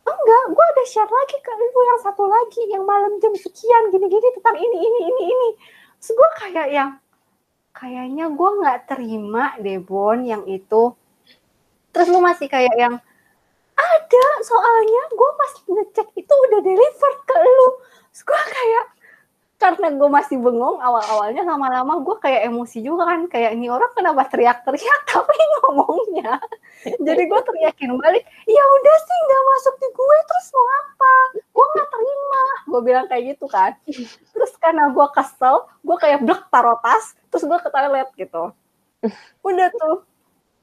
enggak, 0.03 0.43
gue 0.51 0.65
ada 0.65 0.83
share 0.89 1.11
lagi 1.11 1.37
ke 1.39 1.51
lu 1.53 1.81
yang 1.83 1.99
satu 2.01 2.23
lagi 2.25 2.63
yang 2.71 2.83
malam 2.83 3.19
jam 3.21 3.31
sekian 3.37 3.91
gini-gini 3.93 4.27
tentang 4.35 4.57
ini 4.57 4.77
ini 4.81 4.99
ini 5.13 5.23
ini. 5.29 5.49
Terus 6.01 6.11
gue 6.15 6.29
kayak 6.41 6.67
yang 6.73 6.89
kayaknya 7.75 8.25
gue 8.31 8.49
nggak 8.63 8.79
terima 8.89 9.53
deh 9.59 9.79
Bon 9.83 10.19
yang 10.23 10.43
itu. 10.49 10.95
Terus 11.93 12.07
lu 12.09 12.19
masih 12.23 12.49
kayak 12.49 12.73
yang 12.73 12.95
ada 14.13 14.45
soalnya 14.45 15.03
gue 15.09 15.31
pas 15.33 15.51
ngecek 15.65 16.07
itu 16.13 16.33
udah 16.33 16.59
delivered 16.61 17.19
ke 17.25 17.35
lu. 17.41 17.67
Gue 18.13 18.41
kayak 18.45 18.85
karena 19.57 19.95
gue 19.95 20.09
masih 20.11 20.37
bengong 20.43 20.75
awal-awalnya 20.83 21.39
lama-lama 21.47 22.03
gue 22.03 22.15
kayak 22.21 22.45
emosi 22.51 22.85
juga 22.85 23.09
kan. 23.09 23.25
Kayak 23.25 23.57
ini 23.57 23.73
orang 23.73 23.89
kenapa 23.97 24.27
teriak-teriak 24.29 25.01
tapi 25.09 25.33
ngomongnya? 25.57 26.37
Jadi 26.85 27.21
gue 27.25 27.41
teriakin 27.41 27.97
balik 27.97 28.23
ya 28.45 28.63
udah 28.63 28.97
sih 29.01 29.17
nggak 29.25 29.43
masuk 29.49 29.75
di 29.81 29.87
gue 29.89 30.17
terus 30.29 30.47
mau 30.53 30.67
apa? 30.83 31.15
Gue 31.49 31.65
nggak 31.73 31.89
terima. 31.89 32.43
Gue 32.69 32.81
bilang 32.85 33.05
kayak 33.09 33.23
gitu 33.33 33.45
kan. 33.49 33.71
Terus 34.29 34.51
karena 34.61 34.93
gue 34.93 35.07
kesel 35.09 35.65
gue 35.81 35.97
kayak 35.97 36.19
blek 36.21 36.43
taruh 36.53 36.77
tas 36.85 37.17
terus 37.33 37.43
gue 37.49 37.57
ke 37.57 37.69
toilet 37.73 38.09
gitu. 38.13 38.43
Udah 39.41 39.67
tuh. 39.73 40.05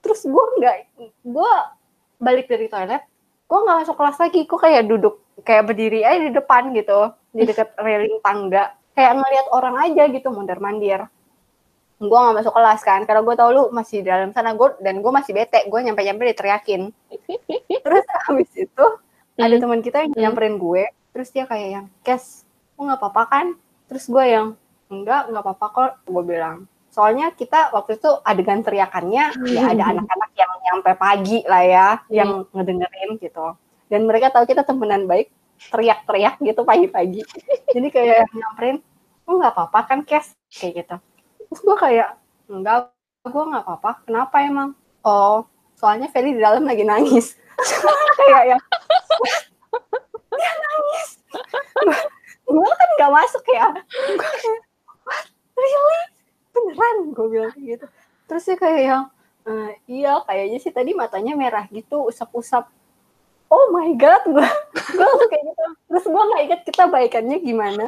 Terus 0.07 0.23
gue 0.23 0.45
nggak 0.63 0.77
gue 1.27 1.53
balik 2.21 2.47
dari 2.47 2.69
toilet 2.71 3.03
gue 3.51 3.59
nggak 3.59 3.79
masuk 3.83 3.97
kelas 3.99 4.17
lagi? 4.17 4.41
Gue 4.47 4.59
kayak 4.63 4.83
duduk 4.87 5.15
kayak 5.43 5.67
berdiri 5.67 6.07
aja 6.07 6.23
di 6.23 6.31
depan 6.31 6.71
gitu. 6.71 7.11
Di 7.35 7.43
dekat 7.43 7.75
railing 7.85 8.23
tangga. 8.23 8.79
Kayak 8.95 9.19
ngelihat 9.19 9.47
orang 9.51 9.77
aja 9.83 10.03
gitu 10.07 10.31
mondar 10.31 10.63
mandir 10.63 11.11
gue 12.01 12.17
nggak 12.17 12.33
masuk 12.41 12.57
kelas 12.57 12.81
kan 12.81 13.05
karena 13.05 13.21
gue 13.21 13.35
tau 13.37 13.53
lu 13.53 13.63
masih 13.77 14.01
di 14.01 14.09
dalam 14.09 14.33
sana. 14.33 14.57
Gue 14.57 14.73
dan 14.81 15.05
gue 15.05 15.13
masih 15.13 15.37
bete. 15.37 15.69
Gue 15.69 15.85
nyampe 15.85 16.01
nyampe 16.01 16.25
diteriakin. 16.25 16.89
Terus 17.85 18.05
habis 18.25 18.49
itu 18.57 18.85
ada 19.37 19.53
Hmm. 19.53 19.61
teman 19.61 19.81
kita 19.85 19.99
yang 20.01 20.13
Hmm. 20.17 20.21
nyamperin 20.25 20.57
gue. 20.57 20.89
Terus 21.13 21.29
dia 21.29 21.45
kayak 21.45 21.69
yang 21.69 21.87
kes 22.01 22.49
lu 22.79 22.89
nggak 22.89 22.97
apa-apa 22.97 23.23
kan? 23.29 23.47
Terus 23.85 24.09
gue 24.09 24.25
yang 24.25 24.57
enggak 24.89 25.29
nggak 25.29 25.45
apa-apa 25.45 25.67
kok 25.69 25.91
gue 26.09 26.23
bilang. 26.25 26.65
Soalnya 26.89 27.31
kita 27.31 27.69
waktu 27.71 28.01
itu 28.01 28.11
adegan 28.25 28.65
teriakannya 28.65 29.25
ya 29.47 29.63
ada 29.69 29.85
anak-anak 29.93 30.20
yang 30.41 30.53
nyampe 30.65 30.91
pagi 30.97 31.39
lah 31.45 31.65
ya 31.65 31.89
yang 32.09 32.49
ngedengerin 32.57 33.21
gitu. 33.21 33.55
Dan 33.93 34.09
mereka 34.09 34.33
tahu 34.33 34.49
kita 34.49 34.65
temenan 34.65 35.05
baik 35.05 35.29
teriak-teriak 35.69 36.41
gitu 36.41 36.65
pagi-pagi. 36.65 37.21
Jadi 37.75 37.89
kayak 37.93 38.33
nyamperin 38.33 38.81
lu 39.29 39.39
nggak 39.39 39.53
apa-apa 39.53 39.81
kan 39.85 40.01
kes? 40.03 40.33
Kayak 40.49 40.73
gitu. 40.85 40.97
Terus 41.51 41.61
gue 41.61 41.77
kayak 41.77 42.09
enggak 42.49 42.91
gue 43.29 43.45
nggak 43.53 43.65
apa-apa. 43.69 43.91
Kenapa 44.09 44.37
emang? 44.41 44.73
Oh 45.05 45.45
soalnya 45.81 46.13
Feli 46.13 46.37
di 46.37 46.41
dalam 46.45 46.65
lagi 46.69 46.85
nangis. 46.85 47.41
Kayak 48.21 48.57
yang 48.57 48.63
dia 50.37 50.53
nangis. 50.61 51.09
Gue 52.51 52.73
kan 52.77 52.89
nggak 52.99 53.13
masuk 53.15 53.45
ya. 53.49 53.67
Gue 54.17 54.31
kayak 54.37 54.61
what? 55.07 55.25
Really? 55.55 56.01
Beneran 56.51 56.97
gue 57.15 57.27
bilang 57.31 57.51
kayak 57.55 57.67
gitu. 57.79 57.87
Terus 58.27 58.43
dia 58.45 58.57
kayak 58.59 58.81
yang 58.83 59.03
"Eh, 59.47 59.71
iya 59.89 60.21
kayaknya 60.25 60.59
sih 60.61 60.73
tadi 60.73 60.93
matanya 60.93 61.33
merah 61.39 61.65
gitu 61.73 62.09
usap-usap. 62.09 62.69
Oh 63.51 63.65
my 63.75 63.97
god 63.99 64.23
gue 64.29 64.47
gue 64.97 65.05
langsung 65.05 65.31
kayak 65.31 65.45
gitu. 65.49 65.65
Terus 65.91 66.05
gue 66.07 66.23
nggak 66.23 66.43
inget 66.47 66.61
kita 66.69 66.85
baikannya 66.87 67.39
gimana. 67.41 67.85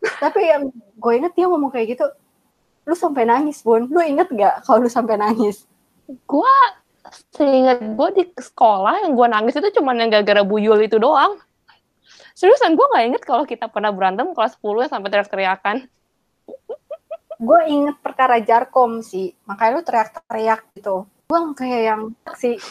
Tapi 0.00 0.40
yang 0.48 0.62
gue 0.72 1.12
inget 1.16 1.32
dia 1.36 1.46
ngomong 1.48 1.72
kayak 1.72 1.96
gitu 1.96 2.06
lu 2.88 2.94
sampai 2.96 3.28
nangis 3.28 3.60
bun. 3.60 3.86
Lu 3.86 4.00
inget 4.00 4.28
gak 4.32 4.64
kalau 4.64 4.84
lu 4.84 4.90
sampai 4.90 5.20
nangis? 5.20 5.68
Gue 6.26 6.54
seingat 7.34 7.80
gue 7.82 8.08
di 8.16 8.24
sekolah 8.38 9.06
yang 9.06 9.12
gue 9.16 9.26
nangis 9.26 9.56
itu 9.56 9.80
cuma 9.80 9.96
yang 9.96 10.10
gara-gara 10.10 10.42
buyul 10.44 10.78
itu 10.80 10.96
doang. 10.96 11.38
Seriusan 12.34 12.72
gue 12.72 12.86
nggak 12.86 13.04
inget 13.12 13.22
kalau 13.26 13.44
kita 13.44 13.68
pernah 13.68 13.92
berantem 13.92 14.32
kelas 14.32 14.56
10 14.58 14.88
yang 14.88 14.92
sampai 14.92 15.08
teriak-teriakan. 15.12 15.76
Gue 17.40 17.60
inget 17.72 17.96
perkara 18.04 18.36
jarkom 18.44 19.00
sih 19.00 19.32
makanya 19.48 19.80
lu 19.80 19.82
teriak-teriak 19.82 20.60
gitu 20.76 21.08
gue 21.08 21.40
kayak 21.56 21.82
yang 21.82 22.02
sih 22.36 22.60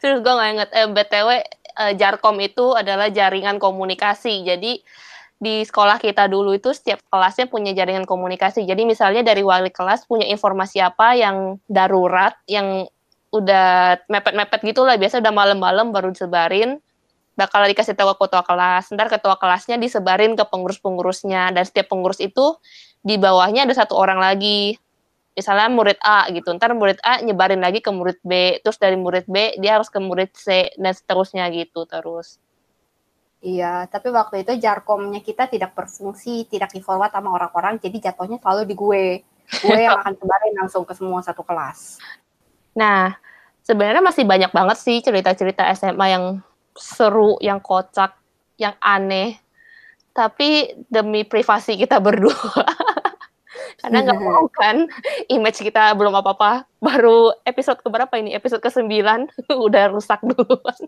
Serius 0.00 0.20
gue 0.24 0.32
nggak 0.32 0.50
inget. 0.56 0.70
Eh, 0.72 0.88
BTW, 0.88 1.28
eh, 1.80 1.92
Jarkom 1.96 2.36
itu 2.40 2.72
adalah 2.76 3.08
jaringan 3.08 3.56
komunikasi. 3.60 4.44
Jadi, 4.44 4.80
di 5.40 5.64
sekolah 5.64 5.96
kita 5.96 6.28
dulu 6.28 6.52
itu 6.52 6.72
setiap 6.76 7.00
kelasnya 7.08 7.48
punya 7.48 7.72
jaringan 7.72 8.04
komunikasi. 8.04 8.68
Jadi, 8.68 8.84
misalnya 8.84 9.24
dari 9.24 9.40
wali 9.40 9.72
kelas 9.72 10.04
punya 10.04 10.28
informasi 10.28 10.84
apa 10.84 11.16
yang 11.16 11.56
darurat, 11.64 12.36
yang 12.44 12.84
udah 13.32 14.00
mepet-mepet 14.10 14.60
gitu 14.66 14.84
lah. 14.84 15.00
Biasa 15.00 15.22
udah 15.22 15.32
malam-malam 15.32 15.94
baru 15.94 16.12
disebarin. 16.12 16.80
Bakal 17.38 17.72
dikasih 17.72 17.96
tahu 17.96 18.12
ke 18.18 18.28
ketua 18.28 18.42
kelas. 18.44 18.92
Ntar 18.92 19.08
ketua 19.08 19.40
kelasnya 19.40 19.80
disebarin 19.80 20.36
ke 20.36 20.44
pengurus-pengurusnya. 20.44 21.56
Dan 21.56 21.64
setiap 21.64 21.88
pengurus 21.88 22.20
itu 22.20 22.58
di 23.00 23.16
bawahnya 23.16 23.64
ada 23.64 23.74
satu 23.76 23.96
orang 23.96 24.20
lagi 24.20 24.76
misalnya 25.34 25.72
murid 25.72 25.98
A 26.04 26.28
gitu, 26.28 26.52
ntar 26.58 26.74
murid 26.74 27.00
A 27.00 27.22
nyebarin 27.24 27.62
lagi 27.62 27.80
ke 27.80 27.88
murid 27.88 28.20
B, 28.20 28.60
terus 28.60 28.76
dari 28.76 28.98
murid 28.98 29.24
B 29.30 29.56
dia 29.56 29.78
harus 29.78 29.88
ke 29.88 29.96
murid 29.96 30.34
C 30.36 30.74
dan 30.76 30.92
seterusnya 30.92 31.48
gitu 31.54 31.86
terus. 31.88 32.36
Iya, 33.40 33.88
tapi 33.88 34.12
waktu 34.12 34.44
itu 34.44 34.52
jarkomnya 34.60 35.24
kita 35.24 35.48
tidak 35.48 35.72
berfungsi, 35.72 36.44
tidak 36.44 36.76
di 36.76 36.84
forward 36.84 37.08
sama 37.08 37.32
orang-orang, 37.32 37.80
jadi 37.80 38.12
jatuhnya 38.12 38.36
selalu 38.36 38.68
di 38.68 38.74
gue. 38.76 39.04
Gue 39.64 39.78
yang 39.80 39.96
akan 40.04 40.12
sebarin 40.12 40.54
langsung 40.60 40.84
ke 40.84 40.92
semua 40.92 41.24
satu 41.24 41.40
kelas. 41.40 41.96
Nah, 42.76 43.16
sebenarnya 43.64 44.04
masih 44.04 44.28
banyak 44.28 44.52
banget 44.52 44.76
sih 44.76 45.00
cerita-cerita 45.00 45.64
SMA 45.72 46.06
yang 46.12 46.24
seru, 46.76 47.40
yang 47.40 47.64
kocak, 47.64 48.12
yang 48.60 48.76
aneh. 48.76 49.40
Tapi 50.12 50.76
demi 50.92 51.24
privasi 51.24 51.80
kita 51.80 51.96
berdua, 52.04 52.66
karena 53.78 53.98
nggak 54.02 54.20
mau 54.20 54.46
kan 54.50 54.90
image 55.34 55.62
kita 55.62 55.94
belum 55.94 56.18
apa-apa. 56.18 56.66
Baru 56.82 57.30
episode 57.46 57.78
keberapa 57.84 58.10
ini? 58.18 58.34
Episode 58.34 58.64
ke-9 58.64 58.90
udah 59.66 59.84
rusak 59.94 60.18
duluan. 60.26 60.80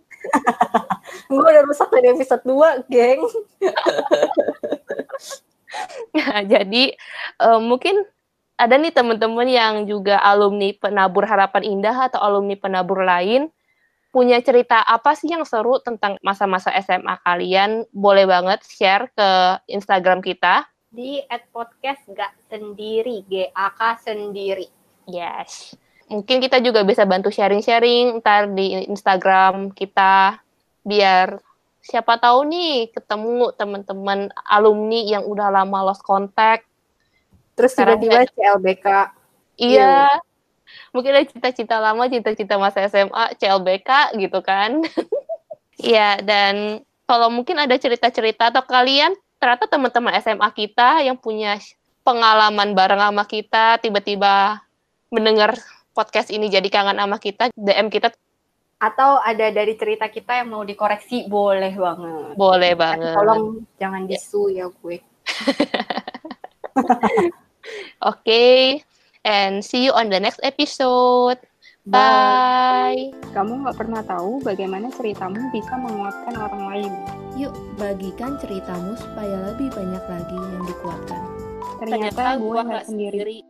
gue 1.30 1.46
udah 1.46 1.64
rusak 1.68 1.88
dari 1.94 2.16
episode 2.16 2.42
2, 2.42 2.90
geng. 2.90 3.22
Nah, 6.16 6.44
jadi 6.44 6.84
eh, 7.38 7.60
mungkin 7.60 8.02
ada 8.56 8.78
nih 8.78 8.94
teman-teman 8.94 9.48
yang 9.48 9.74
juga 9.88 10.20
alumni 10.20 10.70
penabur 10.76 11.26
harapan 11.26 11.62
indah 11.66 12.08
atau 12.10 12.20
alumni 12.20 12.54
penabur 12.54 13.02
lain 13.02 13.50
punya 14.12 14.38
cerita 14.44 14.84
apa 14.84 15.16
sih 15.16 15.32
yang 15.32 15.42
seru 15.48 15.80
tentang 15.80 16.20
masa-masa 16.20 16.68
SMA 16.84 17.16
kalian? 17.24 17.88
Boleh 17.96 18.28
banget 18.28 18.60
share 18.68 19.08
ke 19.16 19.28
Instagram 19.72 20.20
kita. 20.20 20.68
Di 20.92 21.24
at 21.26 21.48
podcast 21.48 22.04
gak 22.12 22.36
sendiri, 22.52 23.24
GAK 23.24 23.80
sendiri. 24.04 24.68
Yes. 25.08 25.72
Mungkin 26.12 26.44
kita 26.44 26.60
juga 26.60 26.84
bisa 26.84 27.08
bantu 27.08 27.32
sharing-sharing 27.32 28.20
ntar 28.20 28.52
di 28.52 28.84
Instagram 28.84 29.72
kita 29.72 30.36
biar 30.84 31.40
siapa 31.80 32.20
tahu 32.20 32.44
nih 32.46 32.92
ketemu 32.92 33.50
teman-teman 33.56 34.28
alumni 34.44 35.00
yang 35.02 35.24
udah 35.24 35.48
lama 35.48 35.88
lost 35.88 36.04
contact 36.04 36.68
Terus 37.56 37.72
tiba-tiba 37.76 38.24
CLBK. 38.32 38.86
Iya. 39.60 40.08
Mungkin 40.96 41.10
ada 41.12 41.24
cita-cita 41.28 41.76
lama, 41.76 42.08
cita-cita 42.08 42.56
masa 42.56 42.88
SMA, 42.88 43.36
CLBK 43.36 44.16
gitu 44.20 44.40
kan. 44.44 44.80
Iya, 45.82 46.22
dan 46.22 46.84
kalau 47.10 47.26
mungkin 47.26 47.58
ada 47.58 47.74
cerita-cerita 47.74 48.54
atau 48.54 48.62
kalian 48.62 49.18
ternyata 49.42 49.66
teman-teman 49.66 50.14
SMA 50.22 50.46
kita 50.54 51.02
yang 51.02 51.18
punya 51.18 51.58
pengalaman 52.06 52.78
bareng 52.78 53.02
sama 53.02 53.26
kita, 53.26 53.82
tiba-tiba 53.82 54.62
mendengar 55.10 55.58
podcast 55.90 56.30
ini 56.30 56.46
jadi 56.46 56.70
kangen 56.70 56.94
sama 56.94 57.18
kita, 57.18 57.50
DM 57.58 57.90
kita 57.90 58.14
Atau 58.78 59.18
ada 59.18 59.50
dari 59.50 59.74
cerita 59.74 60.06
kita 60.06 60.42
yang 60.42 60.54
mau 60.54 60.62
dikoreksi, 60.62 61.26
boleh 61.26 61.74
banget. 61.74 62.38
boleh 62.38 62.72
banget. 62.78 63.14
tolong 63.18 63.66
jangan 63.82 64.06
disu 64.06 64.54
ya 64.54 64.70
gue. 64.70 65.02
Oke, 68.10 68.82
and 69.22 69.62
see 69.62 69.86
you 69.86 69.94
on 69.94 70.10
the 70.10 70.18
next 70.18 70.42
episode. 70.42 71.38
Bye. 71.82 73.10
Kamu 73.34 73.66
nggak 73.66 73.74
pernah 73.74 74.06
tahu 74.06 74.38
bagaimana 74.46 74.86
ceritamu 74.94 75.50
bisa 75.50 75.74
menguatkan 75.74 76.38
orang 76.38 76.64
lain. 76.70 76.92
Yuk, 77.34 77.50
bagikan 77.74 78.38
ceritamu 78.38 78.94
supaya 78.94 79.50
lebih 79.50 79.66
banyak 79.74 80.04
lagi 80.06 80.38
yang 80.38 80.62
dikuatkan. 80.62 81.22
Ternyata, 81.82 82.38
gue 82.38 82.46
gua 82.46 82.62
nggak 82.62 82.86
sendiri. 82.86 83.42